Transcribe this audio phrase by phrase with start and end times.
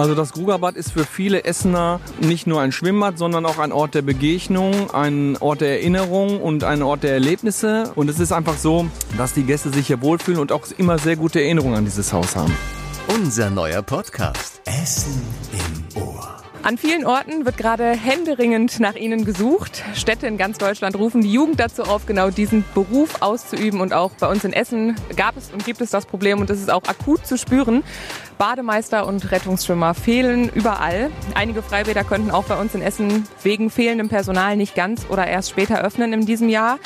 [0.00, 3.94] Also das Grugerbad ist für viele Essener nicht nur ein Schwimmbad, sondern auch ein Ort
[3.94, 7.92] der Begegnung, ein Ort der Erinnerung und ein Ort der Erlebnisse.
[7.96, 8.86] Und es ist einfach so,
[9.18, 12.34] dass die Gäste sich hier wohlfühlen und auch immer sehr gute Erinnerungen an dieses Haus
[12.34, 12.56] haben.
[13.14, 14.62] Unser neuer Podcast.
[14.64, 15.20] Essen
[15.52, 15.79] im.
[16.62, 19.82] An vielen Orten wird gerade händeringend nach ihnen gesucht.
[19.94, 23.80] Städte in ganz Deutschland rufen die Jugend dazu auf, genau diesen Beruf auszuüben.
[23.80, 26.60] Und auch bei uns in Essen gab es und gibt es das Problem und es
[26.60, 27.82] ist auch akut zu spüren.
[28.36, 31.10] Bademeister und Rettungsschwimmer fehlen überall.
[31.34, 35.50] Einige Freibäder könnten auch bei uns in Essen wegen fehlendem Personal nicht ganz oder erst
[35.50, 36.78] später öffnen in diesem Jahr.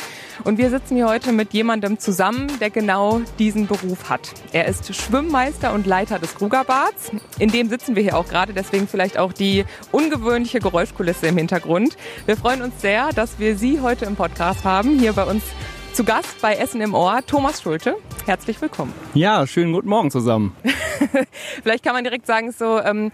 [0.42, 4.32] Und wir sitzen hier heute mit jemandem zusammen, der genau diesen Beruf hat.
[4.52, 7.12] Er ist Schwimmmeister und Leiter des Krugerbads.
[7.38, 11.96] In dem sitzen wir hier auch gerade, deswegen vielleicht auch die ungewöhnliche Geräuschkulisse im Hintergrund.
[12.26, 15.44] Wir freuen uns sehr, dass wir Sie heute im Podcast haben, hier bei uns
[15.92, 17.94] zu Gast bei Essen im Ohr, Thomas Schulte.
[18.26, 18.92] Herzlich willkommen.
[19.14, 20.56] Ja, schönen guten Morgen zusammen.
[21.62, 23.12] Vielleicht kann man direkt sagen, so ähm,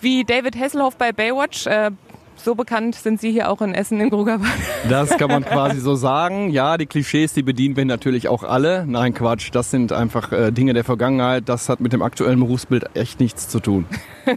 [0.00, 1.66] wie David Hasselhoff bei Baywatch.
[1.66, 1.90] Äh,
[2.36, 4.50] so bekannt sind Sie hier auch in Essen im Grugerbad.
[4.88, 6.50] Das kann man quasi so sagen.
[6.50, 8.84] Ja, die Klischees, die bedienen wir natürlich auch alle.
[8.86, 11.48] Nein, Quatsch, das sind einfach äh, Dinge der Vergangenheit.
[11.48, 13.86] Das hat mit dem aktuellen Berufsbild echt nichts zu tun.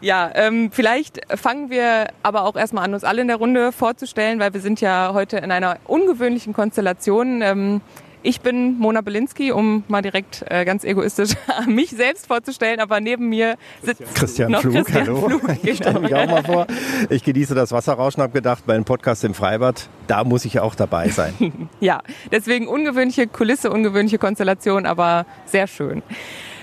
[0.00, 4.38] Ja, ähm, vielleicht fangen wir aber auch erstmal an, uns alle in der Runde vorzustellen,
[4.38, 7.40] weil wir sind ja heute in einer ungewöhnlichen Konstellation.
[7.42, 7.80] Ähm,
[8.26, 11.34] ich bin Mona Belinsky, um mal direkt äh, ganz egoistisch
[11.68, 14.74] mich selbst vorzustellen, aber neben mir sitzt Christian noch Flug.
[14.74, 15.28] Christian hallo.
[15.28, 15.42] Flug.
[15.62, 16.66] Ich stelle mich auch mal vor.
[17.08, 20.74] Ich genieße das Wasserrauschen, habe gedacht, bei einem Podcast im Freibad, da muss ich auch
[20.74, 21.34] dabei sein.
[21.80, 22.00] Ja,
[22.32, 26.02] deswegen ungewöhnliche Kulisse, ungewöhnliche Konstellation, aber sehr schön.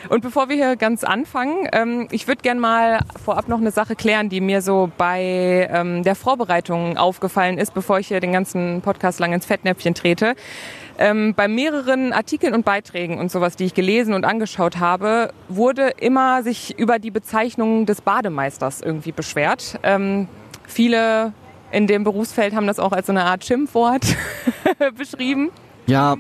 [0.10, 3.96] Und bevor wir hier ganz anfangen, ähm, ich würde gerne mal vorab noch eine Sache
[3.96, 8.82] klären, die mir so bei ähm, der Vorbereitung aufgefallen ist, bevor ich hier den ganzen
[8.82, 10.36] Podcast lang ins Fettnäpfchen trete.
[10.98, 15.92] Ähm, bei mehreren Artikeln und Beiträgen und sowas, die ich gelesen und angeschaut habe, wurde
[16.00, 19.80] immer sich über die Bezeichnung des Bademeisters irgendwie beschwert.
[19.84, 20.28] Ähm,
[20.68, 21.34] viele
[21.72, 24.06] in dem Berufsfeld haben das auch als so eine Art Schimpfwort
[24.98, 25.50] beschrieben.
[25.88, 26.16] Ja,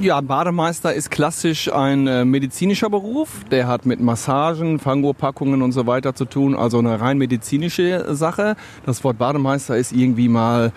[0.00, 3.44] ja, Bademeister ist klassisch ein äh, medizinischer Beruf.
[3.50, 8.54] Der hat mit Massagen, Fangopackungen und so weiter zu tun, also eine rein medizinische Sache.
[8.86, 10.72] Das Wort Bademeister ist irgendwie mal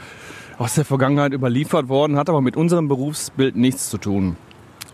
[0.62, 4.38] aus der Vergangenheit überliefert worden, hat aber mit unserem Berufsbild nichts zu tun.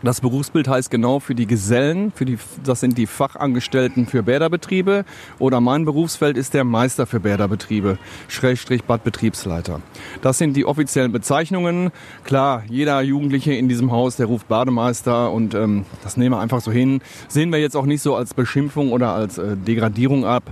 [0.01, 5.03] Das Berufsbild heißt genau für die Gesellen, für die, das sind die Fachangestellten für Bäderbetriebe
[5.39, 7.97] oder mein Berufsfeld ist der Meister für Bäderbetriebe,
[8.29, 9.81] Schrägstrich Badbetriebsleiter.
[10.21, 11.91] Das sind die offiziellen Bezeichnungen.
[12.23, 16.61] Klar, jeder Jugendliche in diesem Haus, der ruft Bademeister und ähm, das nehmen wir einfach
[16.61, 17.01] so hin.
[17.27, 20.43] Sehen wir jetzt auch nicht so als Beschimpfung oder als äh, Degradierung ab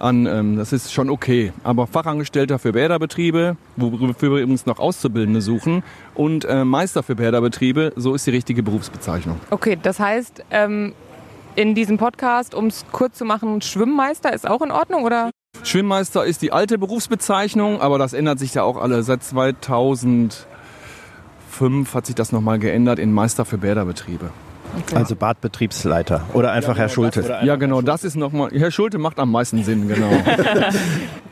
[0.00, 0.26] an.
[0.26, 1.52] Ähm, das ist schon okay.
[1.64, 5.82] Aber Fachangestellter für Bäderbetriebe, wofür wir übrigens noch Auszubildende suchen,
[6.14, 9.40] und äh, Meister für Bäderbetriebe, so ist die richtige Berufsbezeichnung.
[9.50, 10.94] Okay, das heißt, ähm,
[11.56, 15.30] in diesem Podcast, um es kurz zu machen, Schwimmmeister ist auch in Ordnung, oder?
[15.62, 19.02] Schwimmmeister ist die alte Berufsbezeichnung, aber das ändert sich ja auch alle.
[19.02, 20.46] Seit 2005
[21.92, 24.30] hat sich das nochmal geändert in Meister für Bäderbetriebe.
[24.78, 24.96] Okay.
[24.96, 27.38] Also Badbetriebsleiter oder einfach Herr Schulte.
[27.42, 28.50] Ja, genau, das ist nochmal.
[28.52, 30.10] Herr Schulte macht am meisten Sinn, genau.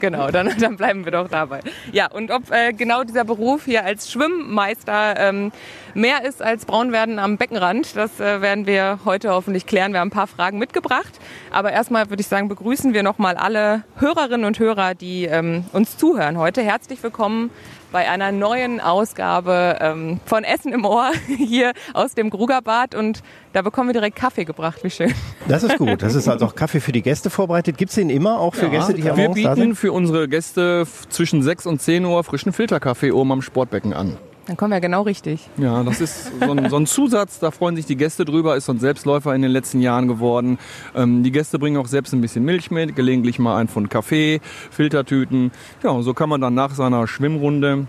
[0.00, 1.60] Genau, dann, dann bleiben wir doch dabei.
[1.92, 5.52] Ja, und ob äh, genau dieser Beruf hier als Schwimmmeister ähm,
[5.94, 9.92] mehr ist als Braunwerden am Beckenrand, das äh, werden wir heute hoffentlich klären.
[9.92, 11.18] Wir haben ein paar Fragen mitgebracht.
[11.50, 15.96] Aber erstmal würde ich sagen, begrüßen wir nochmal alle Hörerinnen und Hörer, die ähm, uns
[15.96, 16.62] zuhören heute.
[16.62, 17.50] Herzlich willkommen
[17.90, 22.94] bei einer neuen Ausgabe ähm, von Essen im Ohr hier aus dem Grugerbad.
[22.94, 23.22] Und
[23.52, 24.84] da bekommen wir direkt Kaffee gebracht.
[24.84, 25.12] Wie schön.
[25.48, 26.02] Das ist gut.
[26.02, 27.78] Das ist also auch Kaffee für die Gäste vorbereitet.
[27.78, 29.74] Gibt es den immer auch für Ja, Gäste, die hier wir bieten sind?
[29.76, 34.18] für unsere Gäste zwischen 6 und 10 Uhr frischen Filterkaffee oben am Sportbecken an.
[34.48, 35.46] Dann kommen wir genau richtig.
[35.58, 38.64] Ja, das ist so ein, so ein Zusatz, da freuen sich die Gäste drüber, ist
[38.64, 40.58] so ein Selbstläufer in den letzten Jahren geworden.
[40.96, 44.40] Ähm, die Gäste bringen auch selbst ein bisschen Milch mit, gelegentlich mal ein Pfund Kaffee,
[44.70, 45.52] Filtertüten.
[45.82, 47.88] Ja, so kann man dann nach seiner Schwimmrunde,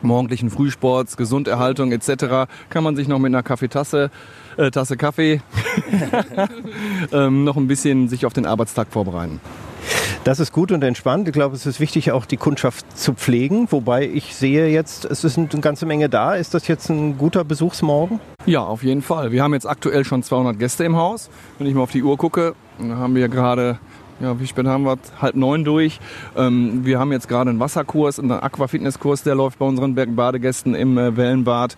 [0.00, 4.12] morgendlichen Frühsports, Gesunderhaltung etc., kann man sich noch mit einer Kaffeetasse,
[4.58, 5.42] äh, Tasse Kaffee
[7.12, 9.40] ähm, noch ein bisschen sich auf den Arbeitstag vorbereiten.
[10.22, 11.26] Das ist gut und entspannt.
[11.28, 13.72] Ich glaube, es ist wichtig, auch die Kundschaft zu pflegen.
[13.72, 16.34] Wobei ich sehe jetzt, es ist eine ganze Menge da.
[16.34, 18.20] Ist das jetzt ein guter Besuchsmorgen?
[18.44, 19.32] Ja, auf jeden Fall.
[19.32, 21.30] Wir haben jetzt aktuell schon 200 Gäste im Haus.
[21.56, 23.78] Wenn ich mal auf die Uhr gucke, haben wir gerade,
[24.20, 24.98] ja, wie spät haben wir?
[25.20, 25.98] Halb neun durch.
[26.36, 30.98] Ähm, wir haben jetzt gerade einen Wasserkurs, einen Aquafitnesskurs, der läuft bei unseren Badegästen im
[30.98, 31.76] äh, Wellenbad.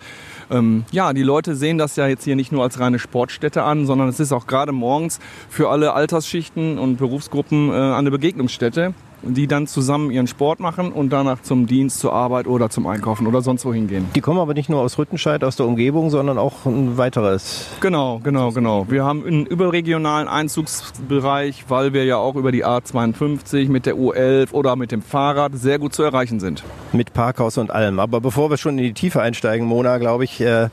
[0.51, 3.85] Ähm, ja, die Leute sehen das ja jetzt hier nicht nur als reine Sportstätte an,
[3.85, 5.19] sondern es ist auch gerade morgens
[5.49, 8.93] für alle Altersschichten und Berufsgruppen äh, eine Begegnungsstätte.
[9.23, 13.27] Die dann zusammen ihren Sport machen und danach zum Dienst, zur Arbeit oder zum Einkaufen
[13.27, 14.05] oder sonst wohin gehen.
[14.15, 17.67] Die kommen aber nicht nur aus Rüttenscheid, aus der Umgebung, sondern auch ein weiteres.
[17.79, 18.85] Genau, genau, genau.
[18.89, 24.51] Wir haben einen überregionalen Einzugsbereich, weil wir ja auch über die A52 mit der U11
[24.51, 26.63] oder mit dem Fahrrad sehr gut zu erreichen sind.
[26.91, 27.99] Mit Parkhaus und allem.
[27.99, 30.69] Aber bevor wir schon in die Tiefe einsteigen, Mona, glaube ich, äh,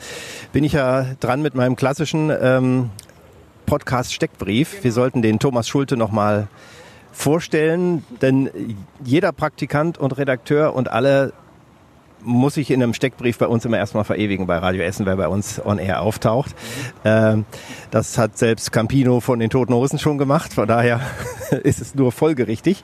[0.53, 2.91] bin ich ja dran mit meinem klassischen ähm,
[3.67, 4.83] Podcast Steckbrief.
[4.83, 6.49] Wir sollten den Thomas Schulte nochmal
[7.13, 8.51] vorstellen, denn
[9.05, 11.33] jeder Praktikant und Redakteur und alle
[12.23, 15.29] muss sich in einem Steckbrief bei uns immer erstmal verewigen bei Radio Essen, wer bei
[15.29, 16.55] uns on air auftaucht.
[17.05, 17.45] Ähm,
[17.91, 21.01] das hat selbst Campino von den Toten Hosen schon gemacht, von daher
[21.63, 22.83] ist es nur folgerichtig.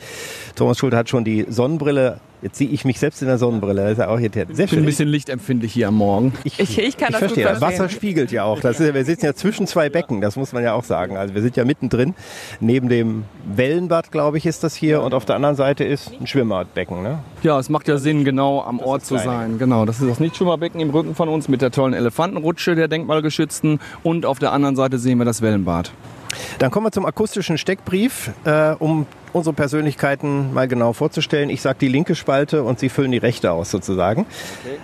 [0.54, 3.82] Thomas Schulte hat schon die Sonnenbrille Jetzt sehe ich mich selbst in der Sonnenbrille.
[3.82, 6.32] Das ist ja auch hier sehr ich bin ein bisschen lichtempfindlich hier am Morgen.
[6.44, 7.44] Ich, ich, ich kann ich das verstehe.
[7.44, 7.78] gut verstehen.
[7.78, 8.60] Wasser spiegelt ja auch.
[8.60, 11.16] Das ist, wir sitzen ja zwischen zwei Becken, das muss man ja auch sagen.
[11.16, 12.14] Also wir sind ja mittendrin.
[12.60, 15.02] Neben dem Wellenbad, glaube ich, ist das hier.
[15.02, 17.02] Und auf der anderen Seite ist ein Schwimmbadbecken.
[17.02, 17.20] Ne?
[17.42, 19.58] Ja, es macht ja Sinn, genau am Ort zu sein.
[19.58, 23.80] Genau, das ist das Nichtschwimmerbecken im Rücken von uns mit der tollen Elefantenrutsche der denkmalgeschützten.
[24.02, 25.92] Und auf der anderen Seite sehen wir das Wellenbad.
[26.58, 31.50] Dann kommen wir zum akustischen Steckbrief, äh, um unsere Persönlichkeiten mal genau vorzustellen.
[31.50, 34.22] Ich sage die linke Spalte und Sie füllen die rechte aus sozusagen.
[34.22, 34.78] Okay.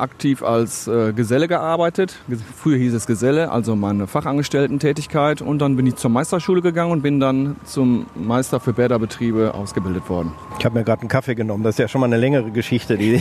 [0.00, 2.16] aktiv als äh, Geselle gearbeitet.
[2.56, 5.42] Früher hieß es Geselle, also meine Fachangestellten-Tätigkeit.
[5.42, 10.08] Und dann bin ich zur Meisterschule gegangen und bin dann zum Meister für Bäderbetriebe ausgebildet
[10.08, 10.32] worden.
[10.58, 11.64] Ich habe mir gerade einen Kaffee genommen.
[11.64, 12.96] Das ist ja schon mal eine längere Geschichte.
[12.96, 13.20] Die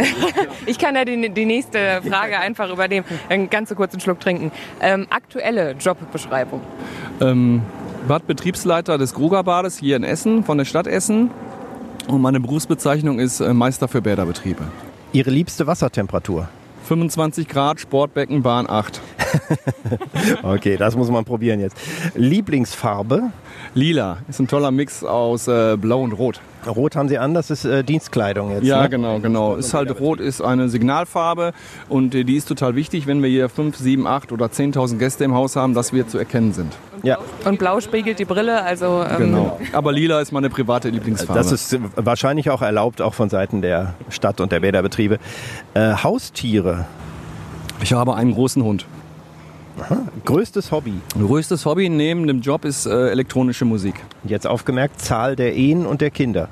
[0.66, 3.06] ich kann ja die, die, nächste Frage einfach übernehmen.
[3.28, 4.52] Einen ganz kurzen Schluck trinken.
[4.80, 6.60] Ähm, aktuelle Jobbeschreibung.
[7.20, 7.62] Ähm,
[8.08, 11.30] Bad Betriebsleiter des Grugerbades hier in Essen, von der Stadt Essen.
[12.08, 14.64] Und meine Berufsbezeichnung ist äh, Meister für Bäderbetriebe.
[15.12, 16.48] Ihre liebste Wassertemperatur?
[16.84, 19.00] 25 Grad, Sportbecken, Bahn 8.
[20.42, 21.76] okay, das muss man probieren jetzt.
[22.14, 23.30] Lieblingsfarbe?
[23.74, 24.18] Lila.
[24.28, 26.40] Ist ein toller Mix aus äh, Blau und Rot.
[26.66, 28.64] Rot haben Sie an, das ist äh, Dienstkleidung jetzt.
[28.64, 28.90] Ja, ne?
[28.90, 29.56] genau, genau.
[29.56, 31.52] Ist halt Rot ist eine Signalfarbe
[31.88, 35.24] und äh, die ist total wichtig, wenn wir hier 5, 7, 8 oder 10.000 Gäste
[35.24, 36.76] im Haus haben, dass wir zu erkennen sind.
[37.02, 37.18] Ja.
[37.44, 39.04] Und blau spiegelt die Brille, also.
[39.08, 39.60] Ähm genau.
[39.72, 41.38] Aber lila ist meine private Lieblingsfarbe.
[41.38, 45.18] Das ist wahrscheinlich auch erlaubt, auch von Seiten der Stadt und der Bäderbetriebe.
[45.72, 46.86] Äh, Haustiere.
[47.82, 48.84] Ich habe einen großen Hund.
[49.78, 50.06] Aha.
[50.24, 50.94] Größtes Hobby?
[51.18, 53.94] Größtes Hobby neben dem Job ist äh, elektronische Musik.
[54.24, 56.48] Jetzt aufgemerkt, Zahl der Ehen und der Kinder.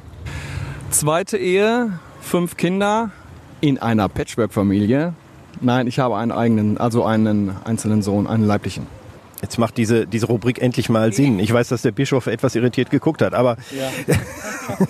[0.90, 3.10] Zweite Ehe, fünf Kinder
[3.60, 5.14] in einer Patchwork-Familie.
[5.60, 8.86] Nein, ich habe einen eigenen, also einen einzelnen Sohn, einen leiblichen.
[9.42, 11.38] Jetzt macht diese, diese Rubrik endlich mal Sinn.
[11.38, 13.56] Ich weiß, dass der Bischof etwas irritiert geguckt hat, aber.
[13.70, 13.90] Ja.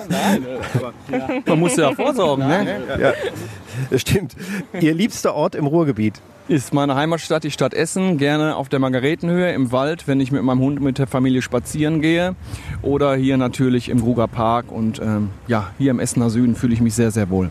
[0.09, 1.29] Nein, aber, ja.
[1.47, 2.81] Man muss ja vorsorgen, ne?
[2.99, 4.35] Ja, stimmt.
[4.81, 6.21] Ihr liebster Ort im Ruhrgebiet?
[6.49, 8.17] Ist meine Heimatstadt, die Stadt Essen.
[8.17, 12.01] Gerne auf der Margaretenhöhe im Wald, wenn ich mit meinem Hund mit der Familie spazieren
[12.01, 12.35] gehe.
[12.81, 14.73] Oder hier natürlich im Gruger Park.
[14.73, 17.51] Und ähm, ja, hier im Essener Süden fühle ich mich sehr, sehr wohl.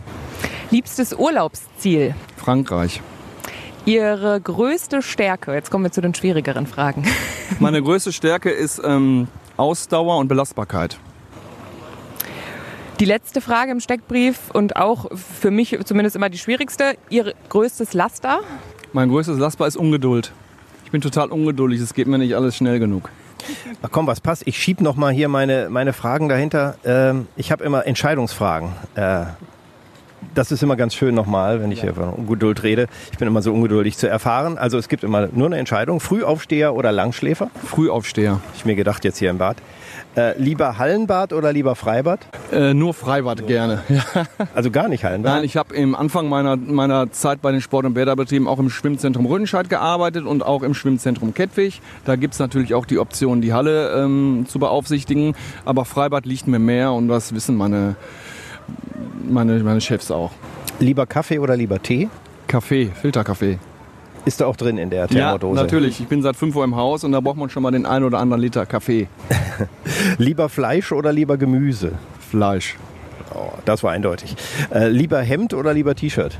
[0.72, 2.16] Liebstes Urlaubsziel?
[2.36, 3.00] Frankreich.
[3.88, 5.54] Ihre größte Stärke?
[5.54, 7.06] Jetzt kommen wir zu den schwierigeren Fragen.
[7.58, 10.98] Meine größte Stärke ist ähm, Ausdauer und Belastbarkeit.
[13.00, 16.98] Die letzte Frage im Steckbrief und auch für mich zumindest immer die schwierigste.
[17.08, 18.40] Ihr größtes Laster?
[18.92, 20.32] Mein größtes Laster ist Ungeduld.
[20.84, 23.08] Ich bin total ungeduldig, es geht mir nicht alles schnell genug.
[23.80, 24.42] Ach komm, was passt?
[24.46, 26.76] Ich schieb noch mal hier meine, meine Fragen dahinter.
[26.84, 28.68] Ähm, ich habe immer Entscheidungsfragen.
[28.96, 29.24] Äh,
[30.34, 32.86] das ist immer ganz schön nochmal, wenn ich hier von Ungeduld rede.
[33.12, 34.58] Ich bin immer so ungeduldig zu erfahren.
[34.58, 36.00] Also es gibt immer nur eine Entscheidung.
[36.00, 37.50] Frühaufsteher oder Langschläfer?
[37.64, 38.40] Frühaufsteher.
[38.56, 39.56] Ich mir gedacht jetzt hier im Bad.
[40.16, 42.20] Äh, lieber Hallenbad oder lieber Freibad?
[42.52, 43.82] Äh, nur Freibad gerne.
[44.54, 45.36] also gar nicht Hallenbad?
[45.36, 48.70] Nein, ich habe im Anfang meiner, meiner Zeit bei den Sport- und Bäderbetrieben auch im
[48.70, 51.80] Schwimmzentrum Rödenscheid gearbeitet und auch im Schwimmzentrum Kettwig.
[52.04, 55.34] Da gibt es natürlich auch die Option, die Halle ähm, zu beaufsichtigen.
[55.64, 57.96] Aber Freibad liegt mir mehr und das wissen meine
[59.28, 60.32] meine, meine Chefs auch.
[60.78, 62.08] Lieber Kaffee oder lieber Tee?
[62.46, 63.58] Kaffee, Filterkaffee.
[64.24, 65.56] Ist da auch drin in der Thermodose?
[65.56, 66.00] Ja, natürlich.
[66.00, 68.04] Ich bin seit 5 Uhr im Haus und da braucht man schon mal den einen
[68.04, 69.08] oder anderen Liter Kaffee.
[70.18, 71.92] lieber Fleisch oder lieber Gemüse?
[72.30, 72.76] Fleisch.
[73.34, 74.36] Oh, das war eindeutig.
[74.72, 76.38] Äh, lieber Hemd oder lieber T-Shirt?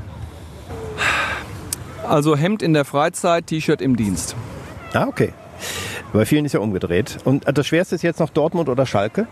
[2.07, 4.35] Also Hemd in der Freizeit, T-Shirt im Dienst.
[4.93, 5.33] Ah, okay.
[6.11, 7.17] Bei vielen ist ja umgedreht.
[7.23, 9.27] Und das Schwerste ist jetzt noch Dortmund oder Schalke?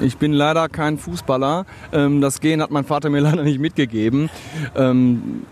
[0.00, 1.66] Ich bin leider kein Fußballer.
[1.92, 4.30] Ähm, das Gehen hat mein Vater mir leider nicht mitgegeben.
[4.76, 5.44] Ähm,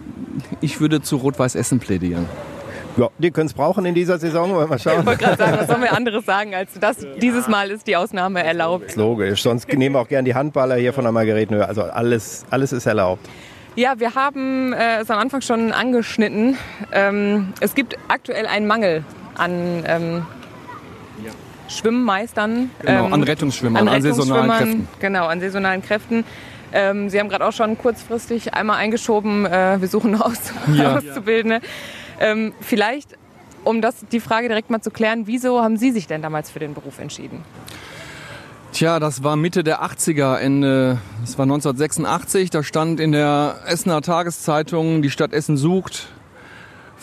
[0.61, 2.27] ich würde zu Rot-Weiß Essen plädieren.
[2.97, 4.55] Ja, die können es brauchen in dieser Saison.
[4.55, 5.01] Wollen wir schauen.
[5.01, 7.97] Ich wollte gerade sagen, was sollen wir anderes sagen, als das dieses Mal ist die
[7.97, 8.87] Ausnahme erlaubt.
[8.87, 9.43] Ist logisch.
[9.43, 11.67] Sonst nehmen wir auch gern die Handballer hier von der Margaretenhöhe.
[11.67, 13.29] Also alles, alles ist erlaubt.
[13.75, 16.57] Ja, wir haben äh, es am Anfang schon angeschnitten.
[16.93, 20.27] Ähm, es gibt aktuell einen Mangel an ähm,
[21.69, 22.71] Schwimmmeistern.
[22.81, 24.89] Genau, ähm, an Rettungsschwimmern, an, saisonalen Kräften.
[25.01, 26.25] Genau, an saisonalen Kräften.
[26.73, 30.39] Ähm, Sie haben gerade auch schon kurzfristig einmal eingeschoben, äh, wir suchen Aus
[30.75, 30.97] Ja.
[30.97, 31.61] Auszubildende.
[32.21, 33.11] Ähm, vielleicht,
[33.65, 36.59] um das, die Frage direkt mal zu klären, wieso haben Sie sich denn damals für
[36.59, 37.45] den Beruf entschieden?
[38.73, 42.51] Tja, das war Mitte der 80er, Ende, das war 1986.
[42.51, 46.09] Da stand in der Essener Tageszeitung, die Stadt Essen sucht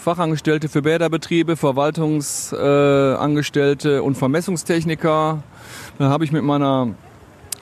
[0.04, 5.42] Fachangestellte für Bäderbetriebe, Verwaltungsangestellte äh, und Vermessungstechniker.
[5.98, 6.90] Da habe ich mit meiner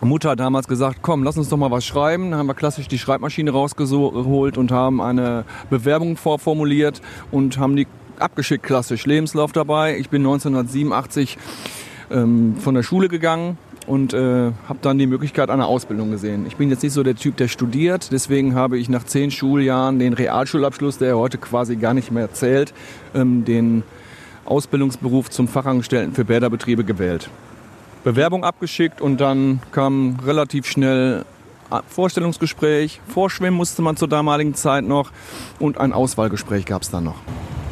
[0.02, 2.32] Mutter damals gesagt, komm, lass uns doch mal was schreiben.
[2.32, 7.86] Dann haben wir klassisch die Schreibmaschine rausgeholt und haben eine Bewerbung vorformuliert und haben die
[8.18, 10.00] abgeschickt, klassisch Lebenslauf dabei.
[10.00, 11.38] Ich bin 1987
[12.10, 13.60] ähm, von der Schule gegangen
[13.92, 16.46] und äh, habe dann die Möglichkeit einer Ausbildung gesehen.
[16.48, 20.00] Ich bin jetzt nicht so der Typ, der studiert, deswegen habe ich nach zehn Schuljahren
[20.00, 22.74] den Realschulabschluss, der heute quasi gar nicht mehr zählt,
[23.14, 23.84] ähm, den
[24.46, 27.30] Ausbildungsberuf zum Fachangestellten für Bäderbetriebe gewählt.
[28.06, 31.26] Bewerbung abgeschickt und dann kam relativ schnell
[31.88, 35.12] Vorstellungsgespräch, Vorschwimmen musste man zur damaligen Zeit noch
[35.60, 37.18] und ein Auswahlgespräch gab es dann noch.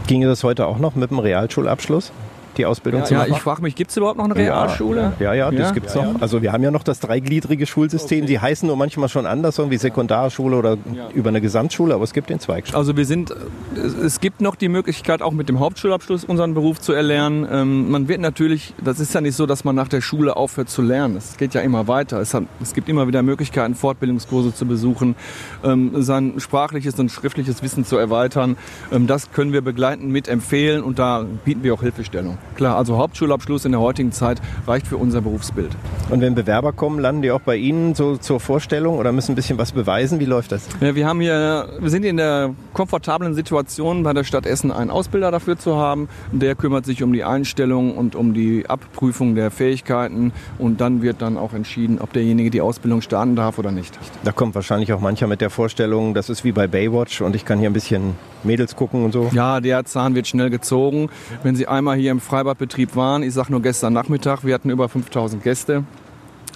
[0.08, 2.12] Ginge das heute auch noch mit dem Realschulabschluss?
[2.58, 3.32] Die Ausbildung zu Ja, machen?
[3.34, 5.14] ich frage mich, gibt es überhaupt noch eine Realschule?
[5.20, 5.72] Ja, ja, das Ja?
[5.72, 6.22] gibt's noch.
[6.22, 8.26] Also wir haben ja noch das dreigliedrige Schulsystem.
[8.26, 10.78] Die heißen nur manchmal schon anders, irgendwie Sekundarschule oder
[11.14, 12.76] über eine Gesamtschule, aber es gibt den Zweigschul.
[12.76, 13.34] Also wir sind,
[13.76, 17.48] es- es gibt noch die Möglichkeit, auch mit dem Hauptschulabschluss unseren Beruf zu erlernen.
[17.52, 20.70] Ähm, man wird natürlich, das ist ja nicht so, dass man nach der Schule aufhört
[20.70, 21.16] zu lernen.
[21.18, 22.20] Es geht ja immer weiter.
[22.20, 25.16] Es, hat, es gibt immer wieder Möglichkeiten, Fortbildungskurse zu besuchen,
[25.64, 28.58] ähm, sein sprachliches und schriftliches Wissen zu erweitern.
[28.92, 32.39] Ähm, das können wir begleitend mit empfehlen und da bieten wir auch Hilfestellung.
[32.56, 35.72] Klar, also Hauptschulabschluss in der heutigen Zeit reicht für unser Berufsbild.
[36.10, 39.36] Und wenn Bewerber kommen, landen die auch bei Ihnen so zur Vorstellung oder müssen ein
[39.36, 40.20] bisschen was beweisen?
[40.20, 40.68] Wie läuft das?
[40.82, 44.90] Ja, wir haben hier, wir sind in der komfortablen Situation, bei der Stadt Essen einen
[44.90, 46.10] Ausbilder dafür zu haben.
[46.34, 51.22] Der kümmert sich um die Einstellung und um die Abprüfung der Fähigkeiten und dann wird
[51.22, 53.98] dann auch entschieden, ob derjenige die Ausbildung starten darf oder nicht.
[54.26, 57.46] Da kommt wahrscheinlich auch mancher mit der Vorstellung, das ist wie bei Baywatch und ich
[57.46, 59.30] kann hier ein bisschen Mädels gucken und so.
[59.34, 61.10] Ja, der Zahn wird schnell gezogen.
[61.44, 64.90] Wenn Sie einmal hier im Freibadbetrieb waren, ich sage nur gestern Nachmittag, wir hatten über
[64.90, 65.84] 5000 Gäste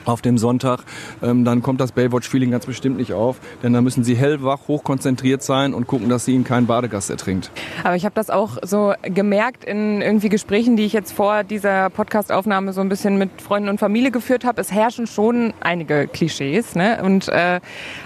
[0.06, 0.82] auf dem Sonntag,
[1.22, 5.44] ähm, dann kommt das Baywatch-Feeling ganz bestimmt nicht auf, denn da müssen Sie hellwach, hochkonzentriert
[5.44, 7.52] sein und gucken, dass Sie Ihnen keinen Badegast ertrinkt.
[7.84, 11.90] Aber ich habe das auch so gemerkt in irgendwie Gesprächen, die ich jetzt vor dieser
[11.90, 14.60] Podcast-Aufnahme so ein bisschen mit Freunden und Familie geführt habe.
[14.62, 17.02] Es herrschen schon einige Klischees ne?
[17.04, 17.60] und äh,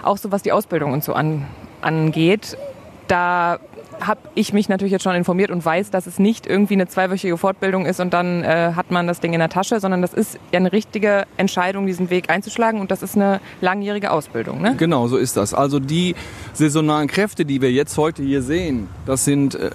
[0.04, 1.46] auch so was die Ausbildung und so an,
[1.82, 2.58] angeht.
[3.08, 3.60] Da
[4.00, 7.38] habe ich mich natürlich jetzt schon informiert und weiß, dass es nicht irgendwie eine zweiwöchige
[7.38, 10.40] Fortbildung ist und dann äh, hat man das Ding in der Tasche, sondern das ist
[10.52, 14.62] eine richtige Entscheidung, diesen Weg einzuschlagen und das ist eine langjährige Ausbildung.
[14.62, 14.76] Ne?
[14.78, 15.54] Genau, so ist das.
[15.54, 16.16] Also die
[16.54, 19.72] saisonalen Kräfte, die wir jetzt heute hier sehen, das sind äh,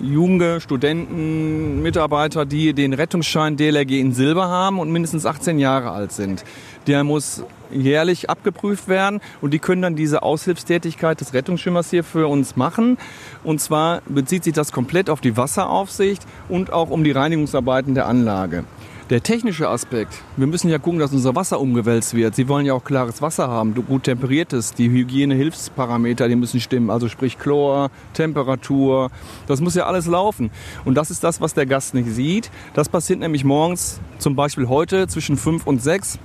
[0.00, 6.12] junge Studenten, Mitarbeiter, die den Rettungsschein DLRG in Silber haben und mindestens 18 Jahre alt
[6.12, 6.44] sind.
[6.86, 12.28] Der muss jährlich abgeprüft werden und die können dann diese Aushilfstätigkeit des Rettungsschwimmers hier für
[12.28, 12.98] uns machen.
[13.44, 18.06] Und zwar bezieht sich das komplett auf die Wasseraufsicht und auch um die Reinigungsarbeiten der
[18.06, 18.64] Anlage.
[19.12, 22.34] Der technische Aspekt, wir müssen ja gucken, dass unser Wasser umgewälzt wird.
[22.34, 24.72] Sie wollen ja auch klares Wasser haben, gut temperiertes.
[24.72, 29.10] Die Hygienehilfsparameter, die müssen stimmen, also sprich Chlor, Temperatur.
[29.48, 30.50] Das muss ja alles laufen.
[30.86, 32.50] Und das ist das, was der Gast nicht sieht.
[32.72, 36.18] Das passiert nämlich morgens, zum Beispiel heute zwischen 5 und 6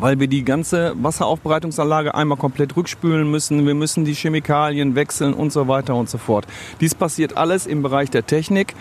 [0.00, 3.66] weil wir die ganze Wasseraufbereitungsanlage einmal komplett rückspülen müssen.
[3.66, 6.46] Wir müssen die Chemikalien wechseln und so weiter und so fort.
[6.80, 8.74] Dies passiert alles im Bereich der Technik.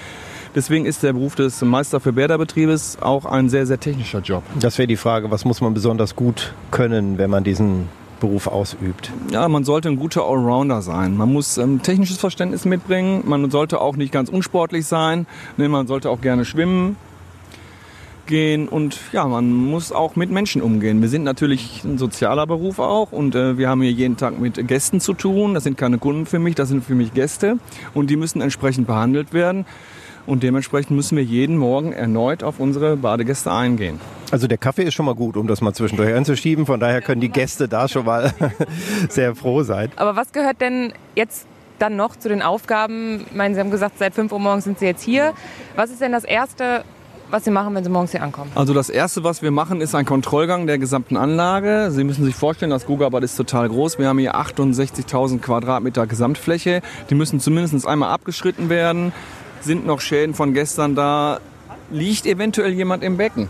[0.55, 4.43] Deswegen ist der Beruf des Meister für Bäderbetriebes auch ein sehr, sehr technischer Job.
[4.57, 7.89] Das wäre die Frage, was muss man besonders gut können, wenn man diesen
[8.21, 9.11] Beruf ausübt?
[9.31, 11.17] Ja, man sollte ein guter Allrounder sein.
[11.17, 13.23] Man muss ähm, technisches Verständnis mitbringen.
[13.25, 15.27] Man sollte auch nicht ganz unsportlich sein.
[15.57, 16.95] Ne, man sollte auch gerne schwimmen
[18.25, 21.01] gehen und ja, man muss auch mit Menschen umgehen.
[21.01, 24.67] Wir sind natürlich ein sozialer Beruf auch und äh, wir haben hier jeden Tag mit
[24.67, 25.53] Gästen zu tun.
[25.53, 27.57] Das sind keine Kunden für mich, das sind für mich Gäste
[27.93, 29.65] und die müssen entsprechend behandelt werden.
[30.27, 33.99] Und dementsprechend müssen wir jeden Morgen erneut auf unsere Badegäste eingehen.
[34.31, 36.65] Also der Kaffee ist schon mal gut, um das mal zwischendurch anzuschieben.
[36.65, 38.33] Von daher können die Gäste da schon mal
[39.09, 39.91] sehr froh sein.
[39.97, 41.45] Aber was gehört denn jetzt
[41.77, 43.25] dann noch zu den Aufgaben?
[43.29, 45.33] Ich meine, Sie haben gesagt, seit 5 Uhr morgens sind Sie jetzt hier.
[45.75, 46.83] Was ist denn das Erste,
[47.35, 48.49] was Sie machen, wenn Sie morgens hier ankommen?
[48.55, 51.91] Also das Erste, was wir machen, ist ein Kontrollgang der gesamten Anlage.
[51.91, 53.99] Sie müssen sich vorstellen, das Gugabad ist total groß.
[53.99, 56.81] Wir haben hier 68.000 Quadratmeter Gesamtfläche.
[57.09, 59.11] Die müssen zumindest einmal abgeschritten werden.
[59.59, 61.39] Sind noch Schäden von gestern da?
[61.91, 63.49] Liegt eventuell jemand im Becken,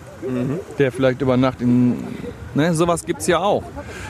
[0.79, 1.95] der vielleicht über Nacht in...
[2.55, 3.63] Ne, sowas gibt's ja auch.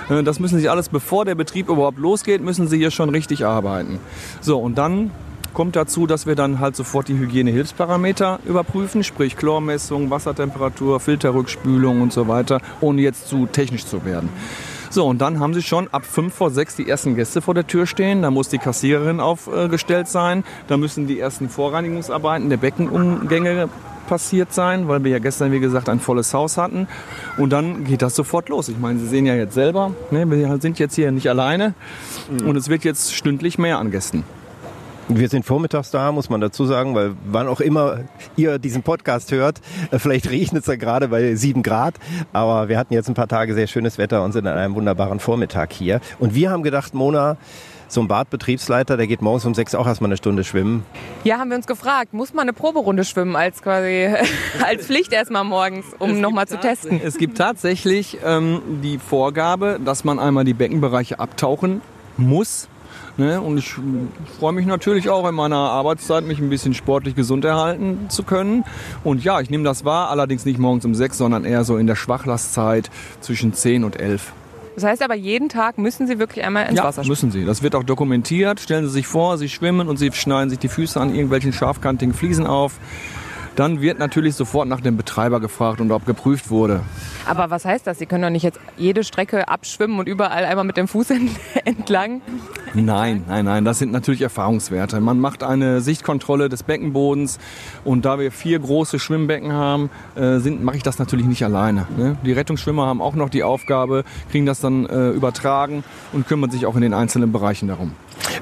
[0.10, 3.46] Äh, Das müssen Sie alles, bevor der Betrieb überhaupt losgeht, müssen Sie hier schon richtig
[3.46, 4.00] arbeiten.
[4.40, 5.12] So, und dann
[5.56, 12.14] kommt dazu, dass wir dann halt sofort die Hygienehilfsparameter überprüfen, sprich Chlormessung, Wassertemperatur, Filterrückspülung und
[12.14, 14.30] so weiter, ohne jetzt zu technisch zu werden.
[14.92, 17.66] So, und dann haben Sie schon ab 5 vor 6 die ersten Gäste vor der
[17.66, 18.22] Tür stehen.
[18.22, 20.44] Da muss die Kassiererin aufgestellt sein.
[20.68, 23.70] Da müssen die ersten Vorreinigungsarbeiten der Beckenumgänge
[24.08, 26.88] passiert sein, weil wir ja gestern, wie gesagt, ein volles Haus hatten.
[27.38, 28.70] Und dann geht das sofort los.
[28.70, 31.74] Ich meine, Sie sehen ja jetzt selber, ne, wir sind jetzt hier nicht alleine.
[32.46, 34.24] Und es wird jetzt stündlich mehr an Gästen.
[35.08, 38.00] Wir sind vormittags da, muss man dazu sagen, weil wann auch immer
[38.36, 41.94] ihr diesen Podcast hört, äh, vielleicht regnet es ja gerade bei sieben Grad,
[42.34, 45.20] aber wir hatten jetzt ein paar Tage sehr schönes Wetter und sind an einem wunderbaren
[45.20, 46.02] Vormittag hier.
[46.18, 47.38] Und wir haben gedacht, Mona,
[47.88, 50.84] so ein Badbetriebsleiter, der geht morgens um sechs auch erstmal eine Stunde schwimmen.
[51.24, 54.10] Ja, haben wir uns gefragt, muss man eine Proberunde schwimmen als quasi
[54.66, 57.00] als Pflicht erstmal morgens, um nochmal zu testen?
[57.04, 61.82] Es gibt tatsächlich ähm, die Vorgabe, dass man einmal die Beckenbereiche abtauchen
[62.18, 62.70] muss.
[63.18, 63.40] Ne?
[63.40, 63.76] Und ich
[64.40, 68.66] freue mich natürlich auch in meiner Arbeitszeit, mich ein bisschen sportlich gesund erhalten zu können.
[69.04, 71.88] Und ja, ich nehme das wahr, allerdings nicht morgens um sechs, sondern eher so in
[71.88, 72.90] der Schwachlastzeit
[73.22, 74.34] zwischen 10 und 11.
[74.76, 77.12] Das heißt aber, jeden Tag müssen Sie wirklich einmal ins ja, Wasser springen.
[77.12, 77.46] müssen Sie.
[77.46, 78.60] Das wird auch dokumentiert.
[78.60, 82.14] Stellen Sie sich vor, Sie schwimmen und Sie schneiden sich die Füße an irgendwelchen scharfkantigen
[82.14, 82.78] Fliesen auf.
[83.56, 86.82] Dann wird natürlich sofort nach dem Betreiber gefragt und ob geprüft wurde.
[87.26, 87.98] Aber was heißt das?
[88.00, 91.32] Sie können doch nicht jetzt jede Strecke abschwimmen und überall einmal mit dem Fuß ent-
[91.64, 92.22] entlang.
[92.74, 95.00] Nein, nein, nein, das sind natürlich Erfahrungswerte.
[95.00, 97.40] Man macht eine Sichtkontrolle des Beckenbodens
[97.86, 101.88] und da wir vier große Schwimmbecken haben, äh, mache ich das natürlich nicht alleine.
[101.98, 102.18] Ne?
[102.26, 106.66] Die Rettungsschwimmer haben auch noch die Aufgabe, kriegen das dann äh, übertragen und kümmern sich
[106.66, 107.94] auch in den einzelnen Bereichen darum.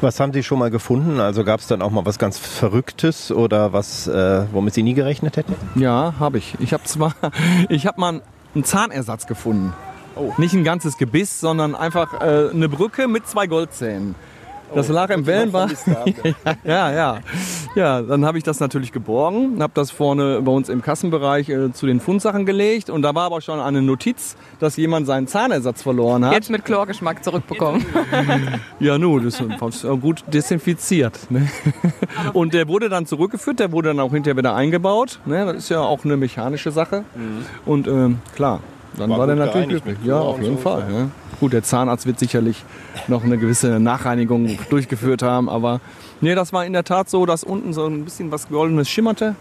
[0.01, 1.19] Was haben Sie schon mal gefunden?
[1.19, 4.93] Also gab es dann auch mal was ganz Verrücktes oder was, äh, womit Sie nie
[4.93, 5.55] gerechnet hätten?
[5.75, 6.55] Ja, habe ich.
[6.59, 7.15] Ich habe zwar,
[7.69, 8.21] ich habe mal
[8.53, 9.73] einen Zahnersatz gefunden.
[10.37, 14.15] Nicht ein ganzes Gebiss, sondern einfach äh, eine Brücke mit zwei Goldzähnen.
[14.75, 15.75] Das lag im Wellenbad.
[16.63, 17.19] ja, ja.
[17.75, 21.73] Ja, dann habe ich das natürlich geborgen, habe das vorne bei uns im Kassenbereich äh,
[21.73, 25.81] zu den Fundsachen gelegt und da war aber schon eine Notiz, dass jemand seinen Zahnersatz
[25.81, 26.33] verloren hat.
[26.33, 27.85] Jetzt mit Chlorgeschmack zurückbekommen.
[28.79, 31.29] Ja, nun, das ist gut desinfiziert.
[31.29, 31.47] Ne?
[32.33, 35.19] Und der wurde dann zurückgeführt, der wurde dann auch hinterher wieder eingebaut.
[35.25, 35.45] Ne?
[35.45, 37.03] Das ist ja auch eine mechanische Sache.
[37.65, 38.59] Und ähm, klar,
[38.97, 39.97] dann war, War der natürlich glücklich.
[40.03, 40.85] Ja, auf jeden so, Fall.
[40.91, 41.07] ja.
[41.39, 42.63] Gut, der Zahnarzt wird sicherlich
[43.07, 45.81] noch eine gewisse Nachreinigung durchgeführt haben, aber
[46.21, 49.35] nee, das war in der Tat so, dass unten so ein bisschen was Goldenes schimmerte.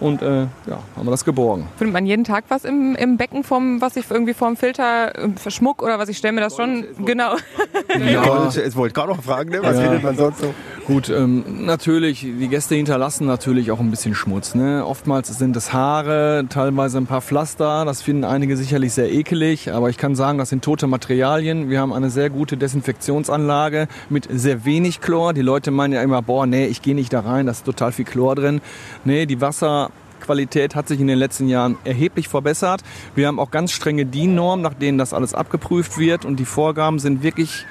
[0.00, 1.66] Und äh, ja, haben wir das geborgen.
[1.76, 5.28] Findet man jeden Tag was im, im Becken, vom, was ich irgendwie vom Filter äh,
[5.36, 6.08] für Schmuck oder was?
[6.08, 7.32] Ich stelle mir das schon, genau.
[8.08, 8.22] Ja.
[8.22, 9.58] Gold, jetzt wollte ich gerade noch fragen, ne?
[9.60, 9.82] was Ja.
[9.82, 10.54] findet man sonst so?
[10.88, 14.54] Gut, ähm, natürlich, die Gäste hinterlassen natürlich auch ein bisschen Schmutz.
[14.54, 14.86] Ne?
[14.86, 17.84] Oftmals sind es Haare, teilweise ein paar Pflaster.
[17.84, 21.68] Das finden einige sicherlich sehr ekelig, aber ich kann sagen, das sind tote Materialien.
[21.68, 25.34] Wir haben eine sehr gute Desinfektionsanlage mit sehr wenig Chlor.
[25.34, 27.92] Die Leute meinen ja immer, boah, nee, ich gehe nicht da rein, da ist total
[27.92, 28.62] viel Chlor drin.
[29.04, 32.80] Nee, die Wasserqualität hat sich in den letzten Jahren erheblich verbessert.
[33.14, 36.98] Wir haben auch ganz strenge DIN-Normen, nach denen das alles abgeprüft wird und die Vorgaben
[36.98, 37.66] sind wirklich,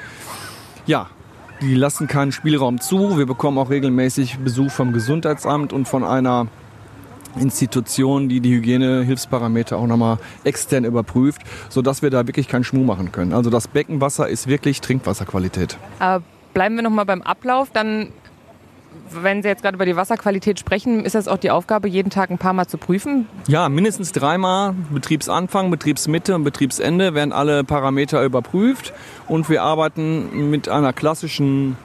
[0.86, 1.08] ja,
[1.62, 3.18] die lassen keinen Spielraum zu.
[3.18, 6.48] Wir bekommen auch regelmäßig Besuch vom Gesundheitsamt und von einer
[7.40, 13.12] Institution, die die Hygienehilfsparameter auch nochmal extern überprüft, sodass wir da wirklich keinen Schmuh machen
[13.12, 13.34] können.
[13.34, 15.78] Also das Beckenwasser ist wirklich Trinkwasserqualität.
[16.00, 17.70] Aber bleiben wir nochmal beim Ablauf.
[17.72, 18.10] Dann,
[19.12, 22.30] wenn Sie jetzt gerade über die Wasserqualität sprechen, ist das auch die Aufgabe, jeden Tag
[22.30, 23.28] ein paar Mal zu prüfen?
[23.48, 28.94] Ja, mindestens dreimal Betriebsanfang, Betriebsmitte und Betriebsende werden alle Parameter überprüft
[29.28, 31.78] und wir arbeiten mit einer klassischen,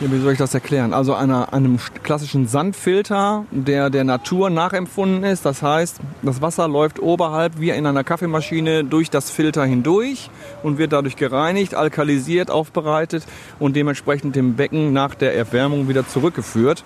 [0.00, 5.24] ja, wie soll ich das erklären, also einer, einem klassischen Sandfilter, der der Natur nachempfunden
[5.24, 5.44] ist.
[5.44, 10.30] Das heißt, das Wasser läuft oberhalb wie in einer Kaffeemaschine durch das Filter hindurch
[10.62, 13.24] und wird dadurch gereinigt, alkalisiert, aufbereitet
[13.58, 16.84] und dementsprechend dem Becken nach der Erwärmung wieder zurückgeführt.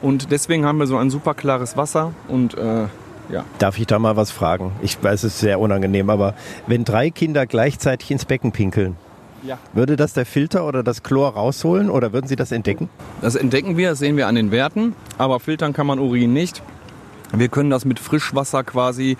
[0.00, 2.86] Und deswegen haben wir so ein super klares Wasser und äh,
[3.28, 3.44] ja.
[3.58, 4.72] Darf ich da mal was fragen?
[4.82, 6.34] Ich weiß, es ist sehr unangenehm, aber
[6.68, 8.96] wenn drei Kinder gleichzeitig ins Becken pinkeln,
[9.46, 9.58] Ja.
[9.72, 12.88] würde das der Filter oder das Chlor rausholen oder würden Sie das entdecken?
[13.20, 16.62] Das entdecken wir, das sehen wir an den Werten, aber filtern kann man Urin nicht.
[17.32, 19.16] Wir können das mit Frischwasser quasi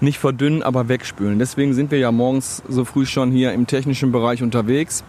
[0.00, 1.38] nicht verdünnen, aber wegspülen.
[1.38, 5.02] Deswegen sind wir ja morgens so früh schon hier im technischen Bereich unterwegs.